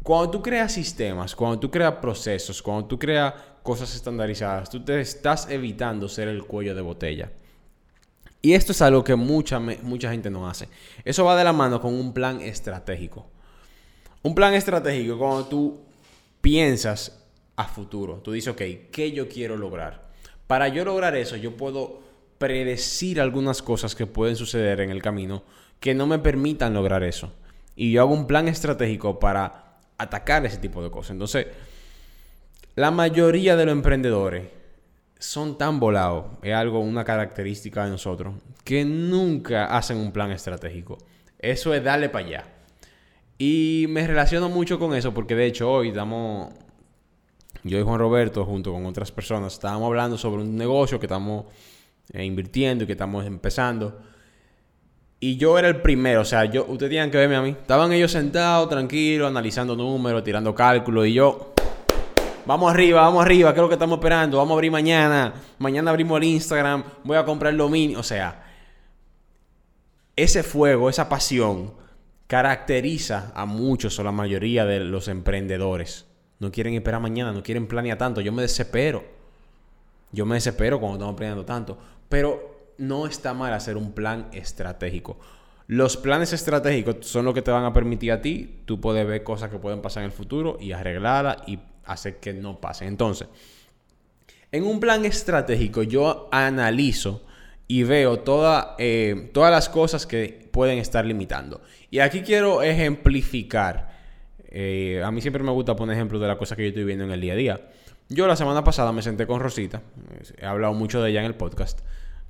cuando 0.04 0.30
tú 0.30 0.42
creas 0.42 0.74
sistemas, 0.74 1.36
cuando 1.36 1.60
tú 1.60 1.72
creas 1.72 1.94
procesos, 1.96 2.62
cuando 2.62 2.86
tú 2.86 3.00
creas 3.00 3.34
cosas 3.63 3.96
estandarizadas, 3.96 4.70
tú 4.70 4.84
te 4.84 5.00
estás 5.00 5.50
evitando 5.50 6.10
ser 6.10 6.28
el 6.28 6.44
cuello 6.44 6.75
de 6.75 6.82
botella. 6.82 7.32
Y 8.42 8.54
esto 8.54 8.74
es 8.74 8.82
algo 8.82 9.06
que 9.06 9.16
mucha, 9.16 9.62
mucha 9.62 10.12
gente 10.12 10.30
no 10.30 10.50
hace. 10.50 10.68
Eso 11.06 11.24
va 11.24 11.38
de 11.38 11.46
la 11.46 11.54
mano 11.54 11.80
con 11.80 11.94
un 11.94 12.13
plan 12.13 12.42
estratégico. 12.42 13.25
Un 14.22 14.36
plan 14.36 14.54
estratégico, 14.54 15.18
cuando 15.18 15.46
tú 15.46 15.80
piensas 16.42 17.24
a 17.56 17.63
futuro, 17.63 18.16
tú 18.18 18.34
dices, 18.34 18.51
ok, 18.51 18.62
¿qué 18.92 19.13
yo 19.13 19.30
quiero 19.30 19.56
lograr? 19.56 20.10
Para 20.46 20.68
yo 20.68 20.84
lograr 20.84 21.16
eso, 21.16 21.38
yo 21.38 21.56
puedo 21.56 22.03
predecir 22.44 23.22
algunas 23.22 23.62
cosas 23.62 23.96
que 23.96 24.06
pueden 24.06 24.36
suceder 24.36 24.82
en 24.82 24.90
el 24.90 25.02
camino 25.02 25.44
que 25.80 25.96
no 25.96 26.08
me 26.08 26.20
permitan 26.20 26.74
lograr 26.74 27.02
eso. 27.02 27.32
Y 27.74 27.94
yo 27.94 28.02
hago 28.02 28.14
un 28.14 28.28
plan 28.28 28.50
estratégico 28.50 29.18
para 29.18 29.78
atacar 29.98 30.46
ese 30.46 30.58
tipo 30.58 30.84
de 30.84 30.92
cosas. 30.92 31.12
Entonces, 31.12 31.48
la 32.76 32.92
mayoría 32.92 33.56
de 33.56 33.66
los 33.66 33.72
emprendedores 33.72 34.50
son 35.18 35.58
tan 35.58 35.80
volados, 35.80 36.26
es 36.42 36.54
algo, 36.54 36.82
una 36.82 37.06
característica 37.06 37.86
de 37.86 37.92
nosotros, 37.92 38.36
que 38.66 38.84
nunca 38.84 39.68
hacen 39.68 39.96
un 39.96 40.12
plan 40.12 40.30
estratégico. 40.30 40.98
Eso 41.40 41.74
es 41.74 41.82
darle 41.82 42.10
para 42.10 42.26
allá. 42.26 42.44
Y 43.38 43.86
me 43.88 44.06
relaciono 44.06 44.50
mucho 44.50 44.78
con 44.78 44.94
eso 44.94 45.14
porque 45.14 45.34
de 45.34 45.46
hecho 45.46 45.72
hoy 45.72 45.90
estamos, 45.90 46.54
yo 47.64 47.80
y 47.80 47.84
Juan 47.84 48.00
Roberto 48.00 48.44
junto 48.44 48.74
con 48.74 48.86
otras 48.86 49.14
personas, 49.14 49.54
estábamos 49.54 49.88
hablando 49.88 50.18
sobre 50.18 50.42
un 50.42 50.58
negocio 50.58 51.00
que 51.00 51.06
estamos 51.06 51.46
eh, 52.12 52.26
invirtiendo 52.26 52.84
y 52.84 52.88
que 52.88 52.94
estamos 52.94 53.26
empezando. 53.26 54.02
Y 55.20 55.38
yo 55.38 55.58
era 55.58 55.70
el 55.70 55.82
primero, 55.82 56.22
o 56.22 56.26
sea, 56.26 56.46
yo, 56.46 56.66
ustedes 56.66 56.90
tienen 56.90 57.10
que 57.10 57.18
verme 57.18 57.38
a 57.38 57.42
mí. 57.42 57.52
Estaban 57.52 57.94
ellos 57.94 58.12
sentados, 58.12 58.70
tranquilos, 58.70 59.30
analizando 59.30 59.76
números, 59.76 60.24
tirando 60.24 60.54
cálculos 60.54 61.08
y 61.08 61.14
yo 61.14 61.54
Vamos 62.46 62.74
arriba, 62.74 63.02
vamos 63.02 63.24
arriba, 63.24 63.54
¿qué 63.54 63.60
es 63.60 63.62
lo 63.62 63.70
que 63.70 63.76
estamos 63.76 64.00
esperando? 64.00 64.38
Vamos 64.38 64.52
a 64.52 64.56
abrir 64.56 64.70
mañana. 64.70 65.34
Mañana 65.60 65.92
abrimos 65.92 66.18
el 66.18 66.26
Instagram. 66.26 66.84
Voy 67.06 67.16
a 67.16 67.24
comprar 67.24 67.54
el 67.54 67.58
dominio. 67.58 68.00
O 68.00 68.04
sea, 68.04 68.44
ese 70.18 70.44
fuego, 70.44 70.90
esa 70.90 71.08
pasión, 71.08 71.74
caracteriza 72.28 73.32
a 73.34 73.46
muchos 73.46 73.98
o 73.98 74.04
la 74.04 74.12
mayoría 74.12 74.66
de 74.66 74.82
los 74.82 75.08
emprendedores. 75.08 76.06
No 76.40 76.52
quieren 76.52 76.74
esperar 76.74 77.00
mañana, 77.00 77.32
no 77.32 77.44
quieren 77.44 77.66
planear 77.66 77.98
tanto. 77.98 78.20
Yo 78.20 78.34
me 78.34 78.42
desespero. 78.42 79.06
Yo 80.12 80.26
me 80.26 80.36
desespero 80.36 80.82
cuando 80.82 80.98
estamos 80.98 81.16
planeando 81.16 81.46
tanto. 81.46 81.78
Pero 82.13 82.75
no 82.77 83.08
está 83.08 83.34
mal 83.34 83.53
hacer 83.53 83.75
un 83.75 83.91
plan 83.93 84.27
estratégico. 84.34 85.17
Los 85.65 85.98
planes 85.98 86.32
estratégicos 86.32 86.98
son 87.08 87.25
lo 87.25 87.34
que 87.34 87.41
te 87.41 87.50
van 87.50 87.65
a 87.65 87.74
permitir 87.74 88.12
a 88.12 88.22
ti, 88.22 88.62
tú 88.65 88.79
puedes 88.79 89.08
ver 89.08 89.24
cosas 89.24 89.50
que 89.50 89.58
pueden 89.58 89.82
pasar 89.82 90.03
en 90.03 90.12
el 90.12 90.15
futuro 90.15 90.58
y 90.62 90.74
arreglarlas 90.74 91.38
y 91.48 91.58
hacer 91.86 92.20
que 92.20 92.32
no 92.32 92.62
pasen. 92.62 92.89
Entonces, 92.89 93.29
en 94.51 94.63
un 94.63 94.79
plan 94.79 95.03
estratégico 95.05 95.82
yo 95.82 96.29
analizo 96.32 97.25
y 97.67 97.82
veo 97.82 98.20
toda, 98.20 98.75
eh, 98.77 99.32
todas 99.34 99.50
las 99.50 99.67
cosas 99.67 100.05
que 100.05 100.48
pueden 100.51 100.77
estar 100.77 101.05
limitando. 101.05 101.62
Y 101.89 101.98
aquí 101.98 102.22
quiero 102.22 102.62
ejemplificar. 102.62 103.91
Eh, 104.50 105.01
a 105.03 105.10
mí 105.10 105.20
siempre 105.20 105.41
me 105.41 105.51
gusta 105.51 105.75
poner 105.75 105.96
ejemplos 105.96 106.22
de 106.22 106.27
las 106.27 106.38
cosas 106.38 106.58
que 106.58 106.62
yo 106.62 106.70
estoy 106.70 106.84
viendo 106.84 107.05
en 107.05 107.12
el 107.12 107.22
día 107.22 107.34
a 107.34 107.38
día. 107.38 107.62
Yo 108.10 108.27
la 108.27 108.36
semana 108.36 108.63
pasada 108.63 108.91
me 108.91 109.01
senté 109.01 109.25
con 109.25 109.39
Rosita, 109.39 109.82
he 110.38 110.46
hablado 110.46 110.74
mucho 110.74 111.01
de 111.01 111.10
ella 111.10 111.22
en 111.22 111.25
el 111.25 111.36
podcast, 111.36 111.79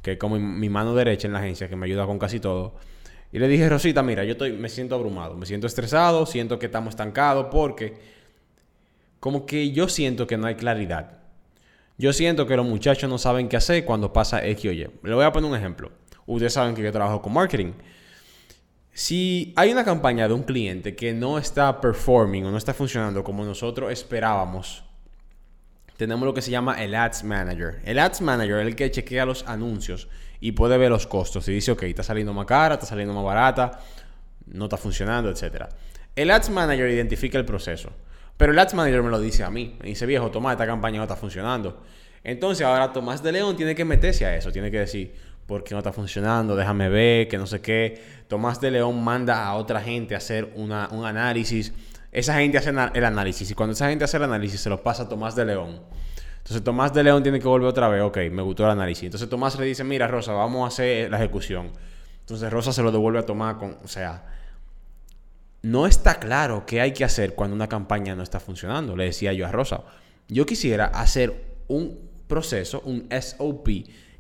que 0.03 0.11
es 0.11 0.17
como 0.19 0.37
mi 0.37 0.69
mano 0.69 0.93
derecha 0.93 1.27
en 1.27 1.33
la 1.33 1.39
agencia, 1.39 1.67
que 1.67 1.75
me 1.75 1.87
ayuda 1.87 2.05
con 2.05 2.19
casi 2.19 2.39
todo. 2.39 2.75
Y 3.31 3.39
le 3.39 3.47
dije, 3.47 3.67
Rosita, 3.67 4.03
mira, 4.03 4.23
yo 4.23 4.33
estoy, 4.33 4.51
me 4.51 4.69
siento 4.69 4.93
abrumado, 4.93 5.35
me 5.35 5.47
siento 5.47 5.65
estresado, 5.65 6.27
siento 6.27 6.59
que 6.59 6.67
estamos 6.67 6.91
estancados 6.91 7.47
porque 7.49 7.95
como 9.19 9.45
que 9.45 9.71
yo 9.71 9.87
siento 9.87 10.27
que 10.27 10.37
no 10.37 10.45
hay 10.45 10.55
claridad. 10.55 11.19
Yo 11.97 12.11
siento 12.11 12.45
que 12.45 12.57
los 12.57 12.65
muchachos 12.65 13.09
no 13.09 13.17
saben 13.17 13.47
qué 13.47 13.55
hacer 13.55 13.85
cuando 13.85 14.11
pasa 14.11 14.45
X 14.45 14.69
o 14.69 14.73
Y. 14.73 14.87
Le 15.03 15.13
voy 15.15 15.23
a 15.23 15.31
poner 15.31 15.49
un 15.49 15.55
ejemplo. 15.55 15.91
Ustedes 16.25 16.53
saben 16.53 16.75
que 16.75 16.83
yo 16.83 16.91
trabajo 16.91 17.21
con 17.21 17.33
marketing. 17.33 17.71
Si 18.91 19.53
hay 19.55 19.71
una 19.71 19.85
campaña 19.85 20.27
de 20.27 20.33
un 20.33 20.43
cliente 20.43 20.95
que 20.95 21.13
no 21.13 21.37
está 21.37 21.79
performing 21.79 22.45
o 22.45 22.51
no 22.51 22.57
está 22.57 22.73
funcionando 22.73 23.23
como 23.23 23.45
nosotros 23.45 23.91
esperábamos, 23.91 24.83
tenemos 25.97 26.25
lo 26.25 26.33
que 26.33 26.41
se 26.41 26.51
llama 26.51 26.83
el 26.83 26.95
Ads 26.95 27.23
Manager. 27.23 27.81
El 27.85 27.99
Ads 27.99 28.21
Manager 28.21 28.59
es 28.59 28.67
el 28.67 28.75
que 28.75 28.91
chequea 28.91 29.25
los 29.25 29.43
anuncios 29.47 30.07
y 30.39 30.51
puede 30.53 30.77
ver 30.77 30.89
los 30.89 31.07
costos 31.07 31.47
y 31.47 31.53
dice, 31.53 31.71
ok, 31.71 31.83
está 31.83 32.03
saliendo 32.03 32.33
más 32.33 32.45
cara, 32.45 32.75
está 32.75 32.85
saliendo 32.85 33.13
más 33.13 33.23
barata, 33.23 33.79
no 34.47 34.65
está 34.65 34.77
funcionando, 34.77 35.29
etc. 35.29 35.65
El 36.15 36.31
Ads 36.31 36.49
Manager 36.49 36.89
identifica 36.89 37.37
el 37.37 37.45
proceso, 37.45 37.91
pero 38.37 38.51
el 38.51 38.59
Ads 38.59 38.73
Manager 38.73 39.03
me 39.03 39.09
lo 39.09 39.19
dice 39.19 39.43
a 39.43 39.49
mí. 39.49 39.77
Me 39.81 39.89
dice, 39.89 40.05
viejo, 40.05 40.31
toma, 40.31 40.51
esta 40.51 40.65
campaña 40.65 40.97
no 40.97 41.03
está 41.03 41.15
funcionando. 41.15 41.81
Entonces 42.23 42.65
ahora 42.65 42.91
Tomás 42.91 43.21
de 43.21 43.31
León 43.31 43.55
tiene 43.55 43.75
que 43.75 43.85
meterse 43.85 44.25
a 44.25 44.35
eso, 44.35 44.51
tiene 44.51 44.71
que 44.71 44.79
decir, 44.79 45.13
¿por 45.45 45.63
qué 45.63 45.75
no 45.75 45.79
está 45.79 45.91
funcionando? 45.91 46.55
Déjame 46.55 46.89
ver, 46.89 47.27
que 47.27 47.37
no 47.37 47.45
sé 47.45 47.61
qué. 47.61 48.01
Tomás 48.27 48.61
de 48.61 48.71
León 48.71 49.03
manda 49.03 49.45
a 49.45 49.55
otra 49.55 49.81
gente 49.81 50.15
a 50.15 50.17
hacer 50.17 50.51
un 50.55 50.71
análisis. 50.71 51.73
Esa 52.13 52.35
gente 52.35 52.59
hace 52.59 52.69
el 52.69 53.05
análisis 53.05 53.49
y 53.49 53.55
cuando 53.55 53.73
esa 53.73 53.89
gente 53.89 54.05
hace 54.05 54.17
el 54.17 54.23
análisis 54.23 54.61
se 54.61 54.69
lo 54.69 54.81
pasa 54.81 55.03
a 55.03 55.09
Tomás 55.09 55.35
de 55.35 55.45
León. 55.45 55.81
Entonces 56.37 56.63
Tomás 56.63 56.93
de 56.93 57.03
León 57.03 57.23
tiene 57.23 57.39
que 57.39 57.47
volver 57.47 57.67
otra 57.67 57.87
vez. 57.87 58.03
Ok, 58.03 58.17
me 58.31 58.43
gustó 58.43 58.65
el 58.65 58.69
análisis. 58.69 59.05
Entonces 59.05 59.27
Tomás 59.27 59.57
le 59.57 59.65
dice, 59.65 59.83
mira 59.83 60.07
Rosa, 60.07 60.31
vamos 60.33 60.63
a 60.63 60.67
hacer 60.67 61.09
la 61.09 61.17
ejecución. 61.17 61.71
Entonces 62.19 62.51
Rosa 62.51 62.71
se 62.71 62.83
lo 62.83 62.91
devuelve 62.91 63.19
a 63.19 63.25
Tomás 63.25 63.55
con... 63.55 63.77
O 63.83 63.87
sea, 63.87 64.25
no 65.63 65.87
está 65.87 66.19
claro 66.19 66.65
qué 66.67 66.81
hay 66.81 66.91
que 66.91 67.03
hacer 67.03 67.33
cuando 67.33 67.55
una 67.55 67.67
campaña 67.67 68.15
no 68.15 68.21
está 68.21 68.39
funcionando. 68.39 68.95
Le 68.95 69.05
decía 69.05 69.33
yo 69.33 69.47
a 69.47 69.51
Rosa, 69.51 69.81
yo 70.27 70.45
quisiera 70.45 70.85
hacer 70.85 71.55
un 71.67 71.97
proceso, 72.27 72.81
un 72.85 73.07
SOP, 73.09 73.67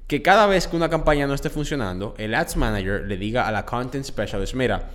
que 0.07 0.21
cada 0.21 0.47
vez 0.47 0.67
que 0.67 0.75
una 0.75 0.89
campaña 0.89 1.27
no 1.27 1.33
esté 1.33 1.49
funcionando, 1.49 2.15
el 2.17 2.33
Ads 2.33 2.57
Manager 2.57 3.01
le 3.01 3.17
diga 3.17 3.47
a 3.47 3.51
la 3.51 3.65
Content 3.65 4.05
Specialist, 4.05 4.55
mira, 4.55 4.89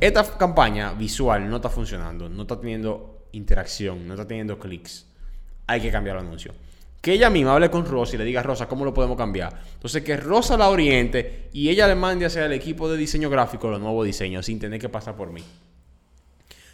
esta 0.00 0.24
campaña 0.38 0.92
visual 0.92 1.48
no 1.48 1.56
está 1.56 1.68
funcionando, 1.68 2.28
no 2.28 2.42
está 2.42 2.60
teniendo 2.60 3.26
interacción, 3.32 4.06
no 4.06 4.14
está 4.14 4.26
teniendo 4.26 4.58
clics. 4.58 5.06
Hay 5.66 5.80
que 5.80 5.90
cambiar 5.90 6.16
el 6.16 6.26
anuncio 6.26 6.54
que 7.00 7.12
ella 7.12 7.30
misma 7.30 7.54
hable 7.54 7.70
con 7.70 7.86
Rosa 7.86 8.16
y 8.16 8.18
le 8.18 8.24
diga, 8.24 8.42
Rosa, 8.42 8.66
¿cómo 8.66 8.84
lo 8.84 8.92
podemos 8.92 9.16
cambiar? 9.16 9.60
Entonces, 9.74 10.02
que 10.02 10.16
Rosa 10.16 10.56
la 10.56 10.68
oriente 10.68 11.48
y 11.52 11.68
ella 11.68 11.86
le 11.86 11.94
mande 11.94 12.26
hacia 12.26 12.44
el 12.44 12.52
equipo 12.52 12.90
de 12.90 12.96
diseño 12.96 13.30
gráfico 13.30 13.68
los 13.68 13.80
nuevos 13.80 14.04
diseños 14.04 14.46
sin 14.46 14.58
tener 14.58 14.80
que 14.80 14.88
pasar 14.88 15.14
por 15.14 15.30
mí. 15.30 15.42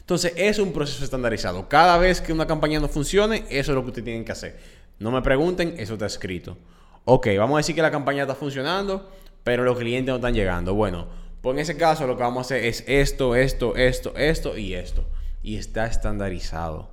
Entonces, 0.00 0.33
es 0.37 0.59
un 0.59 0.73
proceso 0.73 1.04
estandarizado. 1.04 1.69
Cada 1.69 1.99
vez 1.99 2.21
que 2.21 2.33
una 2.33 2.47
campaña 2.47 2.81
no 2.81 2.88
funcione, 2.88 3.45
eso 3.50 3.73
es 3.73 3.76
lo 3.76 3.83
que 3.83 3.88
ustedes 3.88 4.04
tienen 4.04 4.25
que 4.25 4.33
hacer. 4.33 4.59
No 4.99 5.11
me 5.11 5.21
pregunten, 5.23 5.75
eso 5.78 5.95
está 5.95 6.07
escrito. 6.07 6.57
Ok, 7.04 7.28
vamos 7.38 7.54
a 7.54 7.59
decir 7.59 7.75
que 7.75 7.83
la 7.83 7.90
campaña 7.90 8.23
está 8.23 8.35
funcionando, 8.35 9.11
pero 9.43 9.62
los 9.62 9.78
clientes 9.78 10.11
no 10.11 10.16
están 10.16 10.35
llegando. 10.35 10.75
Bueno, 10.75 11.07
pues 11.44 11.56
en 11.56 11.60
ese 11.60 11.76
caso 11.76 12.06
lo 12.06 12.16
que 12.16 12.22
vamos 12.22 12.38
a 12.38 12.46
hacer 12.46 12.64
es 12.64 12.84
esto, 12.86 13.36
esto, 13.36 13.76
esto, 13.76 14.14
esto 14.16 14.56
y 14.56 14.72
esto. 14.72 15.04
Y 15.42 15.56
está 15.56 15.84
estandarizado. 15.84 16.88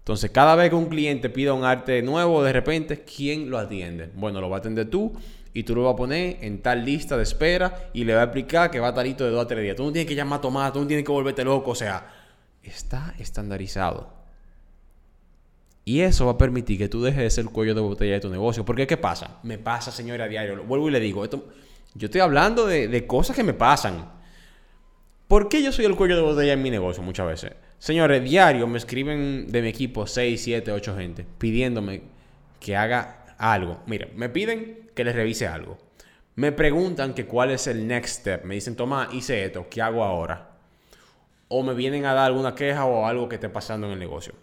Entonces, 0.00 0.30
cada 0.32 0.54
vez 0.54 0.68
que 0.68 0.76
un 0.76 0.90
cliente 0.90 1.30
pida 1.30 1.54
un 1.54 1.64
arte 1.64 2.02
nuevo, 2.02 2.44
de 2.44 2.52
repente, 2.52 3.04
¿quién 3.04 3.48
lo 3.48 3.56
atiende? 3.56 4.10
Bueno, 4.14 4.42
lo 4.42 4.50
va 4.50 4.56
a 4.56 4.58
atender 4.58 4.90
tú 4.90 5.14
y 5.54 5.62
tú 5.62 5.74
lo 5.74 5.84
vas 5.84 5.94
a 5.94 5.96
poner 5.96 6.36
en 6.42 6.60
tal 6.60 6.84
lista 6.84 7.16
de 7.16 7.22
espera 7.22 7.88
y 7.94 8.04
le 8.04 8.14
va 8.14 8.20
a 8.20 8.24
explicar 8.24 8.70
que 8.70 8.80
va 8.80 8.88
a 8.88 8.92
de 8.92 9.14
dos 9.14 9.42
a 9.42 9.48
tres 9.48 9.62
días. 9.62 9.76
Tú 9.76 9.84
no 9.84 9.92
tienes 9.92 10.08
que 10.10 10.14
llamar 10.14 10.40
a 10.40 10.42
tomar, 10.42 10.70
tú 10.70 10.80
no 10.80 10.86
tienes 10.86 11.06
que 11.06 11.12
volverte 11.12 11.42
loco. 11.42 11.70
O 11.70 11.74
sea, 11.74 12.12
está 12.62 13.14
estandarizado. 13.18 14.12
Y 15.86 16.00
eso 16.00 16.26
va 16.26 16.32
a 16.32 16.38
permitir 16.38 16.76
que 16.76 16.90
tú 16.90 17.02
dejes 17.02 17.22
de 17.22 17.30
ser 17.30 17.44
el 17.44 17.50
cuello 17.50 17.74
de 17.74 17.80
botella 17.80 18.12
de 18.12 18.20
tu 18.20 18.28
negocio. 18.28 18.62
Porque, 18.66 18.86
¿qué 18.86 18.98
pasa? 18.98 19.38
Me 19.42 19.56
pasa, 19.56 19.90
señora, 19.90 20.24
a 20.24 20.28
diario. 20.28 20.62
vuelvo 20.64 20.90
y 20.90 20.92
le 20.92 21.00
digo, 21.00 21.24
esto, 21.24 21.46
yo 21.94 22.06
estoy 22.06 22.20
hablando 22.20 22.66
de, 22.66 22.88
de 22.88 23.06
cosas 23.06 23.36
que 23.36 23.44
me 23.44 23.54
pasan. 23.54 24.12
¿Por 25.28 25.48
qué 25.48 25.62
yo 25.62 25.72
soy 25.72 25.84
el 25.84 25.96
cuello 25.96 26.16
de 26.16 26.22
botella 26.22 26.52
en 26.52 26.62
mi 26.62 26.70
negocio 26.70 27.02
muchas 27.02 27.26
veces? 27.26 27.52
Señores, 27.78 28.22
diario 28.24 28.66
me 28.66 28.78
escriben 28.78 29.46
de 29.50 29.62
mi 29.62 29.68
equipo 29.68 30.06
6, 30.06 30.42
7, 30.42 30.72
8 30.72 30.96
gente 30.96 31.26
pidiéndome 31.38 32.02
que 32.60 32.76
haga 32.76 33.34
algo. 33.38 33.82
Miren, 33.86 34.10
me 34.16 34.28
piden 34.28 34.90
que 34.94 35.04
les 35.04 35.14
revise 35.14 35.46
algo. 35.46 35.78
Me 36.36 36.50
preguntan 36.50 37.14
que 37.14 37.26
cuál 37.26 37.50
es 37.50 37.66
el 37.66 37.86
next 37.86 38.20
step. 38.20 38.44
Me 38.44 38.54
dicen, 38.54 38.74
toma, 38.74 39.08
hice 39.12 39.44
esto, 39.44 39.68
¿qué 39.68 39.82
hago 39.82 40.02
ahora? 40.02 40.50
O 41.48 41.62
me 41.62 41.74
vienen 41.74 42.06
a 42.06 42.14
dar 42.14 42.26
alguna 42.26 42.54
queja 42.54 42.86
o 42.86 43.06
algo 43.06 43.28
que 43.28 43.36
esté 43.36 43.48
pasando 43.48 43.86
en 43.86 43.92
el 43.92 43.98
negocio. 43.98 44.34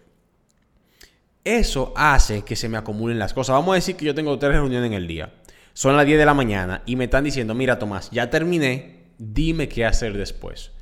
Eso 1.44 1.92
hace 1.96 2.42
que 2.42 2.54
se 2.54 2.68
me 2.68 2.78
acumulen 2.78 3.18
las 3.18 3.34
cosas. 3.34 3.54
Vamos 3.54 3.72
a 3.72 3.74
decir 3.74 3.96
que 3.96 4.04
yo 4.04 4.14
tengo 4.14 4.38
tres 4.38 4.52
reuniones 4.52 4.86
en 4.86 4.94
el 4.94 5.06
día. 5.06 5.32
Son 5.74 5.96
las 5.96 6.06
10 6.06 6.18
de 6.18 6.26
la 6.26 6.34
mañana 6.34 6.82
y 6.86 6.96
me 6.96 7.04
están 7.04 7.24
diciendo, 7.24 7.54
mira 7.54 7.78
Tomás, 7.78 8.10
ya 8.10 8.28
terminé, 8.30 9.06
dime 9.18 9.68
qué 9.68 9.84
hacer 9.84 10.16
después. 10.16 10.72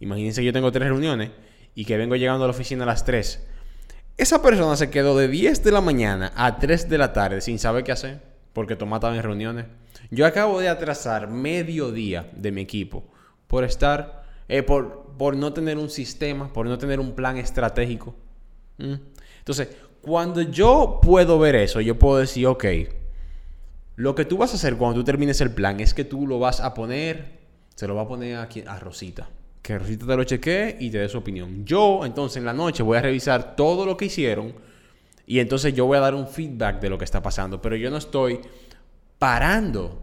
Imagínense 0.00 0.40
que 0.40 0.46
yo 0.46 0.52
tengo 0.52 0.72
tres 0.72 0.88
reuniones 0.88 1.30
y 1.74 1.84
que 1.84 1.96
vengo 1.96 2.16
llegando 2.16 2.44
a 2.44 2.48
la 2.48 2.52
oficina 2.52 2.84
a 2.84 2.86
las 2.86 3.04
3. 3.04 3.46
Esa 4.16 4.42
persona 4.42 4.76
se 4.76 4.90
quedó 4.90 5.16
de 5.16 5.28
10 5.28 5.62
de 5.62 5.72
la 5.72 5.80
mañana 5.80 6.32
a 6.36 6.58
3 6.58 6.88
de 6.88 6.98
la 6.98 7.12
tarde 7.12 7.40
sin 7.40 7.58
saber 7.58 7.84
qué 7.84 7.92
hacer, 7.92 8.22
porque 8.52 8.76
Tomás 8.76 8.98
estaba 8.98 9.16
en 9.16 9.22
reuniones. 9.22 9.66
Yo 10.10 10.26
acabo 10.26 10.60
de 10.60 10.68
atrasar 10.68 11.28
medio 11.28 11.92
día 11.92 12.30
de 12.34 12.52
mi 12.52 12.62
equipo 12.62 13.04
por 13.46 13.64
estar, 13.64 14.24
eh, 14.48 14.62
por, 14.62 15.14
por 15.18 15.36
no 15.36 15.52
tener 15.52 15.78
un 15.78 15.90
sistema, 15.90 16.52
por 16.52 16.66
no 16.66 16.78
tener 16.78 17.00
un 17.00 17.14
plan 17.14 17.36
estratégico. 17.36 18.14
¿Mm? 18.78 18.94
Entonces, 19.38 19.68
cuando 20.00 20.40
yo 20.42 21.00
puedo 21.02 21.38
ver 21.38 21.56
eso, 21.56 21.80
yo 21.80 21.98
puedo 21.98 22.18
decir, 22.18 22.46
ok, 22.46 22.64
lo 23.96 24.14
que 24.14 24.24
tú 24.24 24.38
vas 24.38 24.52
a 24.52 24.56
hacer 24.56 24.76
cuando 24.76 25.00
tú 25.00 25.04
termines 25.04 25.40
el 25.40 25.50
plan 25.50 25.80
es 25.80 25.92
que 25.92 26.04
tú 26.04 26.26
lo 26.26 26.38
vas 26.38 26.60
a 26.60 26.72
poner, 26.74 27.38
se 27.74 27.88
lo 27.88 27.94
va 27.94 28.02
a 28.02 28.08
poner 28.08 28.36
aquí 28.36 28.62
a 28.66 28.78
Rosita 28.78 29.28
que 29.66 29.76
Rosita 29.76 30.06
te 30.06 30.16
lo 30.16 30.22
chequee 30.22 30.76
y 30.78 30.90
te 30.90 30.98
dé 30.98 31.08
su 31.08 31.18
opinión. 31.18 31.64
Yo, 31.64 32.06
entonces, 32.06 32.36
en 32.36 32.44
la 32.44 32.52
noche 32.52 32.84
voy 32.84 32.98
a 32.98 33.02
revisar 33.02 33.56
todo 33.56 33.84
lo 33.84 33.96
que 33.96 34.04
hicieron 34.04 34.54
y 35.26 35.40
entonces 35.40 35.74
yo 35.74 35.86
voy 35.86 35.98
a 35.98 36.00
dar 36.00 36.14
un 36.14 36.28
feedback 36.28 36.80
de 36.80 36.88
lo 36.88 36.96
que 36.96 37.04
está 37.04 37.20
pasando. 37.20 37.60
Pero 37.60 37.74
yo 37.74 37.90
no 37.90 37.96
estoy 37.96 38.38
parando. 39.18 40.00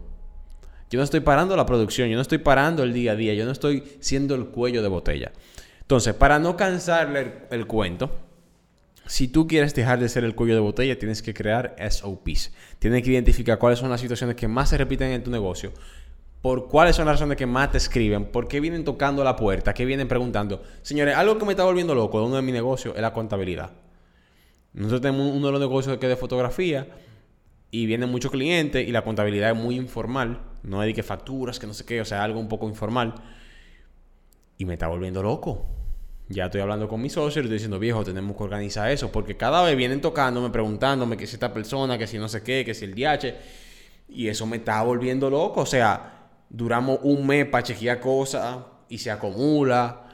Yo 0.90 0.98
no 0.98 1.04
estoy 1.04 1.20
parando 1.20 1.56
la 1.56 1.64
producción, 1.64 2.10
yo 2.10 2.16
no 2.16 2.20
estoy 2.20 2.38
parando 2.38 2.82
el 2.82 2.92
día 2.92 3.12
a 3.12 3.16
día, 3.16 3.32
yo 3.32 3.46
no 3.46 3.52
estoy 3.52 3.82
siendo 4.00 4.34
el 4.34 4.48
cuello 4.48 4.82
de 4.82 4.88
botella. 4.88 5.32
Entonces, 5.80 6.12
para 6.14 6.38
no 6.38 6.56
cansarle 6.58 7.20
el, 7.20 7.32
el 7.50 7.66
cuento, 7.66 8.14
si 9.06 9.28
tú 9.28 9.46
quieres 9.46 9.74
dejar 9.74 10.00
de 10.00 10.08
ser 10.08 10.24
el 10.24 10.34
cuello 10.34 10.54
de 10.54 10.60
botella, 10.60 10.98
tienes 10.98 11.22
que 11.22 11.34
crear 11.34 11.76
SOPs. 11.78 12.52
Tienes 12.78 13.02
que 13.02 13.10
identificar 13.10 13.58
cuáles 13.58 13.78
son 13.78 13.90
las 13.90 14.00
situaciones 14.00 14.36
que 14.36 14.48
más 14.48 14.70
se 14.70 14.78
repiten 14.78 15.10
en 15.10 15.22
tu 15.22 15.30
negocio 15.30 15.72
por 16.44 16.68
cuáles 16.68 16.94
son 16.94 17.06
las 17.06 17.14
razones 17.14 17.38
que 17.38 17.46
más 17.46 17.70
te 17.70 17.78
escriben, 17.78 18.26
por 18.26 18.48
qué 18.48 18.60
vienen 18.60 18.84
tocando 18.84 19.24
la 19.24 19.34
puerta, 19.34 19.72
qué 19.72 19.86
vienen 19.86 20.08
preguntando. 20.08 20.62
Señores, 20.82 21.16
algo 21.16 21.38
que 21.38 21.46
me 21.46 21.52
está 21.52 21.64
volviendo 21.64 21.94
loco 21.94 22.20
de 22.20 22.26
uno 22.26 22.36
de 22.36 22.42
mis 22.42 22.52
negocios 22.52 22.94
es 22.94 23.00
la 23.00 23.14
contabilidad. 23.14 23.70
Nosotros 24.74 25.00
tenemos 25.00 25.34
uno 25.34 25.46
de 25.46 25.52
los 25.52 25.60
negocios 25.62 25.96
que 25.96 26.04
es 26.04 26.10
de 26.10 26.16
fotografía 26.16 26.86
y 27.70 27.86
vienen 27.86 28.10
muchos 28.10 28.30
clientes 28.30 28.86
y 28.86 28.92
la 28.92 29.02
contabilidad 29.02 29.52
es 29.52 29.56
muy 29.56 29.76
informal. 29.76 30.42
No 30.62 30.82
hay 30.82 30.92
que 30.92 31.02
facturas, 31.02 31.58
que 31.58 31.66
no 31.66 31.72
sé 31.72 31.86
qué, 31.86 32.02
o 32.02 32.04
sea, 32.04 32.22
algo 32.22 32.38
un 32.38 32.48
poco 32.48 32.68
informal. 32.68 33.14
Y 34.58 34.66
me 34.66 34.74
está 34.74 34.86
volviendo 34.88 35.22
loco. 35.22 35.66
Ya 36.28 36.46
estoy 36.46 36.62
hablando 36.62 36.88
con 36.88 37.02
mis 37.02 37.12
socios 37.12 37.36
y 37.36 37.40
estoy 37.40 37.54
diciendo, 37.54 37.78
viejo, 37.78 38.02
tenemos 38.02 38.36
que 38.36 38.42
organizar 38.42 38.90
eso. 38.90 39.12
Porque 39.12 39.36
cada 39.36 39.62
vez 39.62 39.76
vienen 39.76 40.00
tocándome, 40.00 40.50
preguntándome 40.50 41.16
que 41.16 41.26
si 41.26 41.34
esta 41.34 41.52
persona, 41.52 41.98
que 41.98 42.06
si 42.06 42.18
no 42.18 42.28
sé 42.28 42.42
qué, 42.42 42.64
que 42.64 42.72
si 42.74 42.86
el 42.86 42.94
DH. 42.94 43.34
Y 44.08 44.28
eso 44.28 44.46
me 44.46 44.56
está 44.56 44.82
volviendo 44.82 45.28
loco. 45.28 45.60
O 45.60 45.66
sea, 45.66 46.30
duramos 46.48 47.00
un 47.02 47.26
mes 47.26 47.46
para 47.46 47.62
chequear 47.62 48.00
cosas 48.00 48.58
y 48.88 48.98
se 48.98 49.10
acumula. 49.10 50.08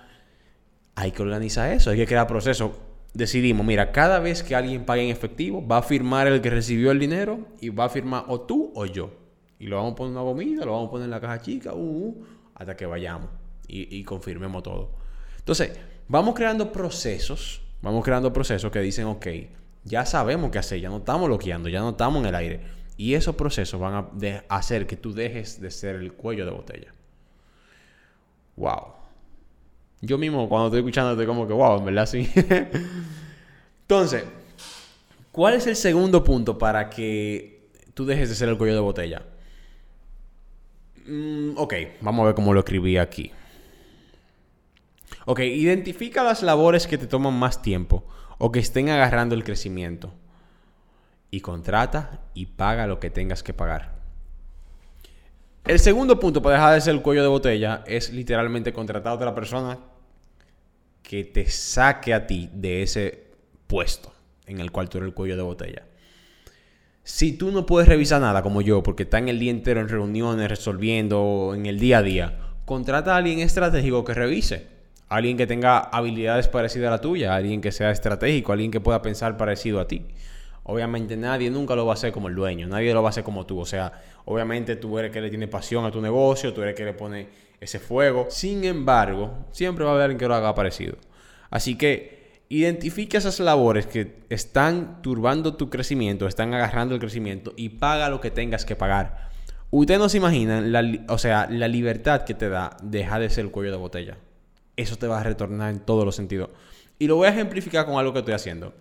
Hay 0.97 1.13
que 1.13 1.23
organizar 1.23 1.73
eso, 1.73 1.91
hay 1.91 1.97
que 1.97 2.07
crear 2.07 2.27
procesos. 2.27 2.73
Decidimos, 3.15 3.67
mira, 3.67 3.93
cada 3.93 4.19
vez 4.21 4.43
que 4.43 4.55
alguien 4.55 4.85
pague 4.85 5.03
en 5.03 5.11
efectivo, 5.11 5.67
va 5.67 5.79
a 5.79 5.83
firmar 5.83 6.27
el 6.27 6.41
que 6.41 6.51
recibió 6.51 6.91
el 6.91 6.99
dinero 6.99 7.49
y 7.61 7.71
va 7.71 7.87
a 7.87 7.89
firmar 7.89 8.25
o 8.29 8.41
tú 8.41 8.73
o 8.75 8.87
yo. 8.87 9.11
Y 9.59 9.67
lo 9.67 9.77
vamos 9.77 9.93
a 9.93 9.97
poner 9.97 10.11
en 10.13 10.17
una 10.17 10.25
gomita, 10.25 10.65
lo 10.65 10.73
vamos 10.73 10.89
a 10.89 10.91
poner 10.91 11.05
en 11.05 11.11
la 11.11 11.21
caja 11.21 11.41
chica, 11.41 11.75
uh, 11.75 11.79
uh 11.79 12.27
hasta 12.55 12.77
que 12.77 12.87
vayamos 12.87 13.31
y, 13.67 13.97
y 13.97 14.05
confirmemos 14.05 14.63
todo. 14.63 14.93
Entonces, 15.39 15.73
vamos 16.11 16.35
creando 16.35 16.73
procesos, 16.73 17.63
vamos 17.83 18.05
creando 18.05 18.33
procesos 18.33 18.73
que 18.73 18.81
dicen, 18.81 19.07
ok, 19.07 19.27
ya 19.85 20.05
sabemos 20.05 20.51
qué 20.51 20.59
hacer, 20.59 20.81
ya 20.81 20.89
no 20.89 20.99
estamos 20.99 21.29
bloqueando, 21.29 21.69
ya 21.69 21.81
no 21.81 21.91
estamos 21.91 22.21
en 22.21 22.29
el 22.29 22.35
aire. 22.35 22.61
Y 22.97 23.15
esos 23.15 23.37
procesos 23.37 23.81
van 23.81 23.95
a 23.95 24.45
hacer 24.49 24.89
que 24.89 24.97
tú 24.97 25.15
dejes 25.15 25.61
de 25.61 25.71
ser 25.71 25.95
el 25.95 26.13
cuello 26.13 26.45
de 26.45 26.51
botella. 26.51 26.93
Wow. 28.57 28.95
Yo 30.03 30.19
mismo 30.19 30.49
cuando 30.49 30.67
estoy 30.67 30.81
escuchando 30.81 31.13
estoy 31.13 31.27
como 31.27 31.47
que 31.47 31.53
wow, 31.53 31.79
en 31.79 31.85
verdad 31.85 32.07
sí. 32.07 32.29
Entonces, 33.83 34.25
¿cuál 35.31 35.55
es 35.55 35.67
el 35.69 35.77
segundo 35.77 36.25
punto 36.25 36.59
para 36.59 36.91
que 36.91 37.71
tú 37.95 38.05
dejes 38.05 38.29
de 38.29 38.35
ser 38.35 38.49
el 38.49 38.59
cuello 38.59 38.75
de 38.75 38.81
botella? 38.81 39.23
Mm, 41.07 41.53
ok, 41.57 41.75
vamos 42.01 42.25
a 42.25 42.27
ver 42.27 42.35
cómo 42.35 42.53
lo 42.53 42.61
escribí 42.61 42.99
aquí. 42.99 43.31
Ok, 45.31 45.39
identifica 45.43 46.25
las 46.25 46.43
labores 46.43 46.89
que 46.89 46.99
te 46.99 47.07
toman 47.07 47.35
más 47.35 47.63
tiempo 47.63 48.05
o 48.39 48.51
que 48.51 48.59
estén 48.59 48.89
agarrando 48.89 49.37
el 49.37 49.45
crecimiento. 49.45 50.13
Y 51.31 51.39
contrata 51.41 52.23
y 52.35 52.47
paga 52.47 52.89
lo 52.89 52.99
que 52.99 53.11
tengas 53.11 53.45
que 53.45 53.55
pagar. 53.55 53.95
El 55.65 55.79
segundo 55.79 56.19
punto 56.19 56.43
para 56.43 56.57
dejar 56.57 56.75
de 56.75 56.81
ser 56.81 56.97
el 56.97 57.03
cuello 57.03 57.23
de 57.23 57.29
botella 57.29 57.85
es 57.87 58.13
literalmente 58.13 58.73
contratar 58.73 59.13
a 59.13 59.15
otra 59.15 59.33
persona 59.33 59.79
que 61.01 61.23
te 61.23 61.49
saque 61.49 62.13
a 62.13 62.27
ti 62.27 62.51
de 62.53 62.83
ese 62.83 63.29
puesto 63.69 64.13
en 64.47 64.59
el 64.59 64.73
cual 64.73 64.89
tú 64.89 64.99
eres 64.99 65.11
el 65.11 65.15
cuello 65.15 65.37
de 65.37 65.43
botella. 65.43 65.87
Si 67.05 67.35
tú 67.35 67.53
no 67.53 67.67
puedes 67.67 67.89
revisar 67.89 68.21
nada 68.21 68.43
como 68.43 68.63
yo, 68.63 68.83
porque 68.83 69.05
está 69.05 69.19
en 69.19 69.29
el 69.29 69.39
día 69.39 69.53
entero 69.53 69.81
en 69.81 69.91
reuniones, 69.91 70.49
resolviendo, 70.49 71.53
en 71.55 71.67
el 71.67 71.79
día 71.79 71.99
a 71.99 72.03
día, 72.03 72.39
contrata 72.65 73.15
a 73.15 73.19
alguien 73.19 73.39
estratégico 73.39 74.05
que 74.05 74.15
revise 74.15 74.80
alguien 75.11 75.37
que 75.37 75.47
tenga 75.47 75.81
habilidades 75.81 76.47
parecidas 76.47 76.87
a 76.87 76.93
la 76.93 77.01
tuya, 77.01 77.35
alguien 77.35 77.61
que 77.61 77.73
sea 77.73 77.91
estratégico, 77.91 78.53
alguien 78.53 78.71
que 78.71 78.81
pueda 78.81 79.03
pensar 79.03 79.37
parecido 79.37 79.81
a 79.81 79.89
ti. 79.89 80.07
Obviamente 80.63 81.17
nadie 81.17 81.51
nunca 81.51 81.75
lo 81.75 81.85
va 81.85 81.93
a 81.93 81.95
hacer 81.95 82.13
como 82.13 82.29
el 82.29 82.37
dueño, 82.37 82.69
nadie 82.69 82.95
lo 82.95 83.03
va 83.03 83.09
a 83.09 83.11
hacer 83.11 83.25
como 83.25 83.45
tú. 83.45 83.59
O 83.59 83.67
sea, 83.67 83.93
obviamente 84.25 84.77
tú 84.77 84.99
eres 85.01 85.11
que 85.11 85.21
le 85.21 85.29
tiene 85.29 85.49
pasión 85.49 85.85
a 85.85 85.91
tu 85.91 86.01
negocio, 86.01 86.55
tú 86.55 86.63
eres 86.63 86.77
que 86.77 86.85
le 86.85 86.93
pone 86.95 87.29
ese 87.61 87.81
fuego. 87.81 88.29
Sin 88.31 88.63
embargo, 88.63 89.47
siempre 89.51 89.85
va 89.85 89.91
a 89.91 89.95
haber 89.95 90.05
alguien 90.05 90.19
que 90.21 90.29
lo 90.29 90.35
haga 90.37 90.55
parecido. 90.55 90.97
Así 91.51 91.77
que 91.77 92.43
identifica 92.49 93.19
esas 93.19 93.41
labores 93.41 93.87
que 93.87 94.23
están 94.29 95.03
turbando 95.03 95.57
tu 95.57 95.71
crecimiento, 95.71 96.29
están 96.29 96.55
agarrando 96.55 96.95
el 96.95 97.01
crecimiento 97.01 97.53
y 97.57 97.71
paga 97.71 98.11
lo 98.11 98.21
que 98.21 98.31
tengas 98.31 98.65
que 98.65 98.77
pagar. 98.77 99.29
Usted 99.71 99.99
no 99.99 100.09
se 100.09 100.19
imagina, 100.19 100.63
o 101.09 101.19
sea, 101.19 101.49
la 101.51 101.67
libertad 101.67 102.23
que 102.23 102.35
te 102.35 102.49
da 102.49 102.77
dejar 102.81 103.23
de 103.23 103.31
ser 103.31 103.47
el 103.47 103.51
cuello 103.51 103.73
de 103.73 103.77
botella 103.77 104.17
eso 104.81 104.97
te 104.97 105.07
va 105.07 105.21
a 105.21 105.23
retornar 105.23 105.71
en 105.71 105.81
todos 105.81 106.05
los 106.05 106.17
sentidos. 106.17 106.51
Y 106.99 107.07
lo 107.07 107.17
voy 107.17 107.29
a 107.29 107.31
ejemplificar 107.31 107.87
con 107.87 107.97
algo 107.97 108.13
que 108.13 108.21
estoy 108.21 108.35
haciendo. 108.35 108.75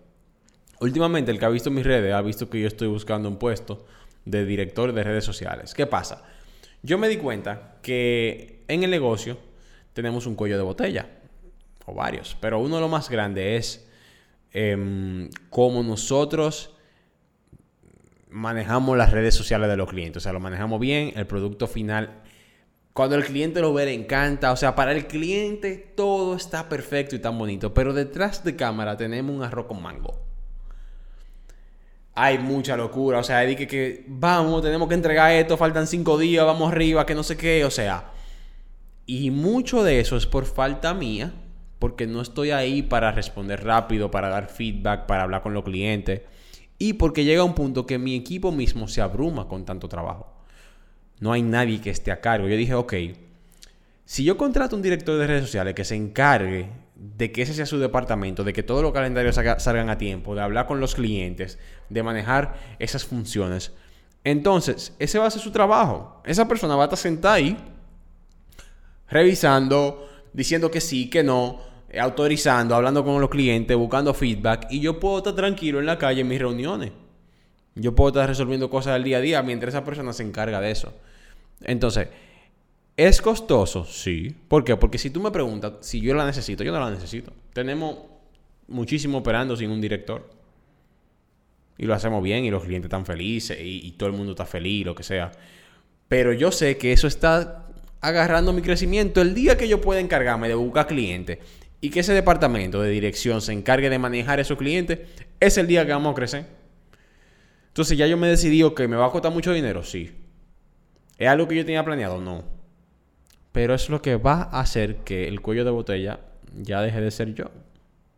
Últimamente, 0.80 1.32
el 1.32 1.40
que 1.40 1.46
ha 1.46 1.50
visto 1.50 1.72
mis 1.72 1.86
redes 1.86 2.14
ha 2.14 2.22
visto 2.22 2.50
que 2.50 2.62
yo 2.62 2.68
estoy 2.68 2.88
buscando 2.88 3.30
un 3.30 3.38
puesto 3.38 3.86
de 4.26 4.46
director 4.46 4.94
de 4.94 5.04
redes 5.04 5.26
sociales. 5.26 5.74
¿Qué 5.74 5.86
pasa? 5.86 6.24
Yo 6.82 6.98
me 6.98 7.10
di 7.10 7.18
cuenta 7.18 7.78
que 7.82 8.64
en 8.68 8.84
el 8.84 8.92
negocio 8.92 9.38
tenemos 9.94 10.26
un 10.26 10.36
cuello 10.36 10.58
de 10.58 10.64
botella, 10.64 11.10
o 11.86 11.94
varios, 11.94 12.38
pero 12.40 12.60
uno 12.60 12.76
de 12.76 12.82
los 12.82 12.90
más 12.90 13.10
grandes 13.10 13.46
es 13.46 13.88
eh, 14.54 15.30
cómo 15.50 15.84
nosotros 15.84 16.76
manejamos 18.30 18.98
las 18.98 19.12
redes 19.12 19.36
sociales 19.36 19.70
de 19.70 19.78
los 19.78 19.90
clientes. 19.90 20.18
O 20.18 20.24
sea, 20.24 20.34
lo 20.34 20.40
manejamos 20.40 20.80
bien, 20.80 21.14
el 21.16 21.28
producto 21.28 21.68
final 21.68 22.22
cuando 23.00 23.16
el 23.16 23.24
cliente 23.24 23.62
lo 23.62 23.74
ve, 23.74 23.86
le 23.86 23.94
encanta. 23.94 24.52
O 24.52 24.58
sea, 24.58 24.76
para 24.76 24.92
el 24.92 25.08
cliente 25.08 25.78
todo 25.96 26.36
está 26.36 26.68
perfecto 26.68 27.16
y 27.16 27.20
tan 27.20 27.38
bonito. 27.38 27.74
Pero 27.74 27.94
detrás 27.94 28.44
de 28.44 28.58
cámara 28.58 28.98
tenemos 28.98 29.34
un 29.34 29.42
arroz 29.42 29.68
con 29.68 29.82
mango. 29.82 30.20
Hay 32.14 32.40
mucha 32.40 32.76
locura. 32.76 33.20
O 33.20 33.24
sea, 33.24 33.48
que, 33.56 33.70
que 33.70 34.04
vamos, 34.06 34.64
tenemos 34.64 34.90
que 34.90 34.96
entregar 34.96 35.32
esto, 35.32 35.56
faltan 35.56 35.88
cinco 35.88 36.18
días, 36.18 36.46
vamos 36.46 36.74
arriba, 36.74 37.06
que 37.06 37.16
no 37.16 37.24
sé 37.24 37.38
qué. 37.38 37.64
O 37.64 37.72
sea, 37.72 38.12
y 39.06 39.32
mucho 39.32 39.82
de 39.82 40.02
eso 40.02 40.18
es 40.18 40.26
por 40.26 40.44
falta 40.44 40.94
mía. 40.94 41.32
Porque 41.80 42.06
no 42.06 42.20
estoy 42.20 42.52
ahí 42.52 42.82
para 42.82 43.14
responder 43.14 43.64
rápido, 43.64 44.12
para 44.12 44.28
dar 44.28 44.50
feedback, 44.50 45.06
para 45.06 45.24
hablar 45.24 45.42
con 45.42 45.54
los 45.54 45.64
clientes. 45.64 46.24
Y 46.78 46.96
porque 46.96 47.24
llega 47.24 47.46
un 47.46 47.56
punto 47.56 47.86
que 47.86 47.98
mi 47.98 48.18
equipo 48.18 48.52
mismo 48.52 48.90
se 48.90 49.00
abruma 49.00 49.48
con 49.48 49.64
tanto 49.64 49.88
trabajo 49.88 50.39
no 51.20 51.32
hay 51.32 51.42
nadie 51.42 51.82
que 51.82 51.90
esté 51.90 52.12
a 52.12 52.22
cargo. 52.22 52.48
Yo 52.48 52.56
dije, 52.56 52.74
ok, 52.74 52.94
si 54.06 54.24
yo 54.24 54.38
contrato 54.38 54.76
un 54.76 54.82
director 54.82 55.18
de 55.18 55.28
redes 55.28 55.44
sociales 55.44 55.76
que 55.76 55.86
se 55.86 55.96
encargue 55.96 56.70
de 56.96 57.32
que 57.32 57.44
ese 57.44 57.54
sea 57.54 57.66
su 57.66 57.80
departamento, 57.80 58.44
de 58.44 58.54
que 58.54 58.64
todos 58.64 58.82
los 58.82 58.92
calendarios 58.92 59.36
salgan 59.36 59.90
a 59.90 59.98
tiempo, 59.98 60.36
de 60.36 60.42
hablar 60.42 60.66
con 60.66 60.80
los 60.80 60.96
clientes, 60.96 61.60
de 61.90 62.04
manejar 62.04 62.56
esas 62.80 63.06
funciones, 63.06 63.72
entonces 64.24 64.96
ese 65.00 65.20
va 65.20 65.28
a 65.28 65.32
ser 65.32 65.42
su 65.42 65.52
trabajo. 65.52 66.22
Esa 66.26 66.48
persona 66.48 66.76
va 66.76 66.84
a 66.84 66.86
estar 66.86 67.00
sentada 67.00 67.36
ahí, 67.36 67.58
revisando, 69.08 70.10
diciendo 70.34 70.70
que 70.72 70.82
sí, 70.82 71.10
que 71.10 71.24
no, 71.24 71.62
autorizando, 72.00 72.76
hablando 72.76 73.04
con 73.04 73.22
los 73.22 73.30
clientes, 73.30 73.78
buscando 73.78 74.14
feedback, 74.14 74.68
y 74.70 74.80
yo 74.80 75.00
puedo 75.00 75.20
estar 75.20 75.36
tranquilo 75.36 75.80
en 75.80 75.86
la 75.86 75.98
calle 75.98 76.22
en 76.22 76.28
mis 76.28 76.40
reuniones. 76.40 76.92
Yo 77.80 77.96
puedo 77.96 78.10
estar 78.10 78.28
resolviendo 78.28 78.70
cosas 78.70 78.94
del 78.94 79.04
día 79.04 79.18
a 79.18 79.22
día 79.22 79.44
mientras 79.44 79.74
esa 79.74 79.86
persona 79.86 80.14
se 80.14 80.24
encarga 80.24 80.60
de 80.60 80.72
eso. 80.72 80.94
Entonces, 81.64 82.08
¿es 82.98 83.22
costoso? 83.22 83.86
Sí. 83.86 84.36
¿Por 84.48 84.64
qué? 84.64 84.76
Porque 84.76 84.98
si 84.98 85.10
tú 85.10 85.22
me 85.22 85.32
preguntas 85.32 85.74
si 85.82 86.02
yo 86.02 86.14
la 86.14 86.26
necesito, 86.26 86.64
yo 86.64 86.72
no 86.72 86.80
la 86.80 86.92
necesito. 86.92 87.32
Tenemos 87.54 87.98
muchísimo 88.68 89.20
operando 89.20 89.56
sin 89.56 89.72
un 89.72 89.82
director. 89.82 90.30
Y 91.78 91.86
lo 91.86 91.94
hacemos 91.94 92.22
bien 92.22 92.44
y 92.44 92.52
los 92.52 92.64
clientes 92.64 92.88
están 92.88 93.06
felices 93.06 93.58
y, 93.62 93.92
todo 93.92 94.10
el 94.10 94.16
mundo 94.16 94.34
está 94.34 94.46
feliz, 94.46 94.86
lo 94.86 94.96
que 94.96 95.04
sea. 95.04 95.32
Pero 96.10 96.34
yo 96.34 96.52
sé 96.52 96.78
que 96.78 96.92
eso 96.92 97.08
está 97.08 97.68
agarrando 98.02 98.52
mi 98.52 98.62
crecimiento 98.62 99.22
el 99.22 99.34
día 99.34 99.58
que 99.58 99.68
yo 99.68 99.80
pueda 99.80 100.00
encargarme 100.00 100.48
de 100.48 100.56
buscar 100.56 100.88
clientes 100.88 101.40
y 101.82 101.90
que 101.90 102.02
ese 102.02 102.14
departamento 102.14 102.82
de 102.82 102.90
dirección 102.90 103.42
se 103.42 103.54
encargue 103.54 103.90
de 103.90 104.00
manejar 104.00 104.40
esos 104.40 104.58
clientes, 104.58 105.00
es 105.40 105.58
el 105.58 105.68
día 105.68 105.86
que 105.86 105.94
vamos 105.94 106.12
a 106.12 106.16
crecer. 106.16 106.59
Entonces 107.80 107.98
ya 107.98 108.08
yo 108.08 108.18
me 108.18 108.28
decidí, 108.28 108.62
que 108.76 108.90
me 108.90 108.98
va 108.98 109.06
a 109.06 109.10
costar 109.10 109.32
mucho 109.32 109.54
dinero, 109.54 109.86
sí. 109.86 110.12
¿Es 111.18 111.30
algo 111.30 111.48
que 111.48 111.56
yo 111.56 111.64
tenía 111.64 111.86
planeado? 111.86 112.20
No. 112.20 112.44
Pero 113.54 113.74
es 113.74 113.88
lo 113.88 114.02
que 114.02 114.18
va 114.18 114.50
a 114.52 114.60
hacer 114.60 114.98
que 114.98 115.30
el 115.30 115.40
cuello 115.40 115.64
de 115.64 115.72
botella 115.72 116.20
ya 116.58 116.82
deje 116.82 117.00
de 117.00 117.10
ser 117.10 117.34
yo. 117.36 117.46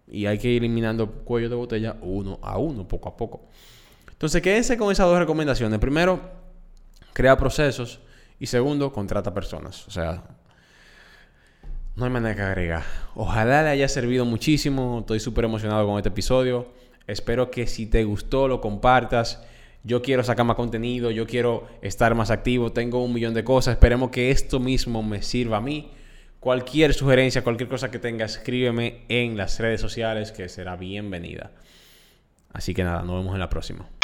Y 0.07 0.25
hay 0.25 0.39
que 0.39 0.47
ir 0.47 0.63
eliminando 0.63 1.11
cuello 1.11 1.47
de 1.47 1.53
botella 1.53 1.95
uno 2.01 2.39
a 2.41 2.57
uno, 2.57 2.87
poco 2.87 3.07
a 3.07 3.15
poco. 3.15 3.49
Entonces, 4.11 4.41
quédense 4.41 4.79
con 4.79 4.91
esas 4.91 5.05
dos 5.05 5.19
recomendaciones. 5.19 5.77
Primero, 5.77 6.19
crea 7.13 7.37
procesos. 7.37 7.99
Y 8.39 8.47
segundo, 8.47 8.91
contrata 8.91 9.31
personas. 9.31 9.87
O 9.87 9.91
sea, 9.91 10.23
no 11.95 12.05
hay 12.05 12.09
manera 12.09 12.33
que 12.33 12.41
agregar. 12.41 12.83
Ojalá 13.13 13.61
le 13.61 13.69
haya 13.69 13.87
servido 13.87 14.25
muchísimo. 14.25 15.01
Estoy 15.01 15.19
súper 15.19 15.45
emocionado 15.45 15.85
con 15.85 15.97
este 15.97 16.09
episodio. 16.09 16.69
Espero 17.05 17.51
que 17.51 17.67
si 17.67 17.85
te 17.85 18.03
gustó 18.05 18.47
lo 18.47 18.59
compartas 18.59 19.43
yo 19.83 20.01
quiero 20.01 20.23
sacar 20.23 20.45
más 20.45 20.55
contenido, 20.55 21.11
yo 21.11 21.25
quiero 21.25 21.67
estar 21.81 22.13
más 22.15 22.29
activo, 22.31 22.71
tengo 22.71 23.03
un 23.03 23.13
millón 23.13 23.33
de 23.33 23.43
cosas, 23.43 23.73
esperemos 23.73 24.11
que 24.11 24.31
esto 24.31 24.59
mismo 24.59 25.01
me 25.03 25.21
sirva 25.21 25.57
a 25.57 25.61
mí. 25.61 25.91
Cualquier 26.39 26.93
sugerencia, 26.93 27.43
cualquier 27.43 27.69
cosa 27.69 27.91
que 27.91 27.99
tengas, 27.99 28.37
escríbeme 28.37 29.03
en 29.09 29.37
las 29.37 29.59
redes 29.59 29.81
sociales 29.81 30.31
que 30.31 30.49
será 30.49 30.75
bienvenida. 30.75 31.51
Así 32.51 32.73
que 32.73 32.83
nada, 32.83 33.03
nos 33.03 33.19
vemos 33.19 33.33
en 33.33 33.39
la 33.39 33.49
próxima. 33.49 34.00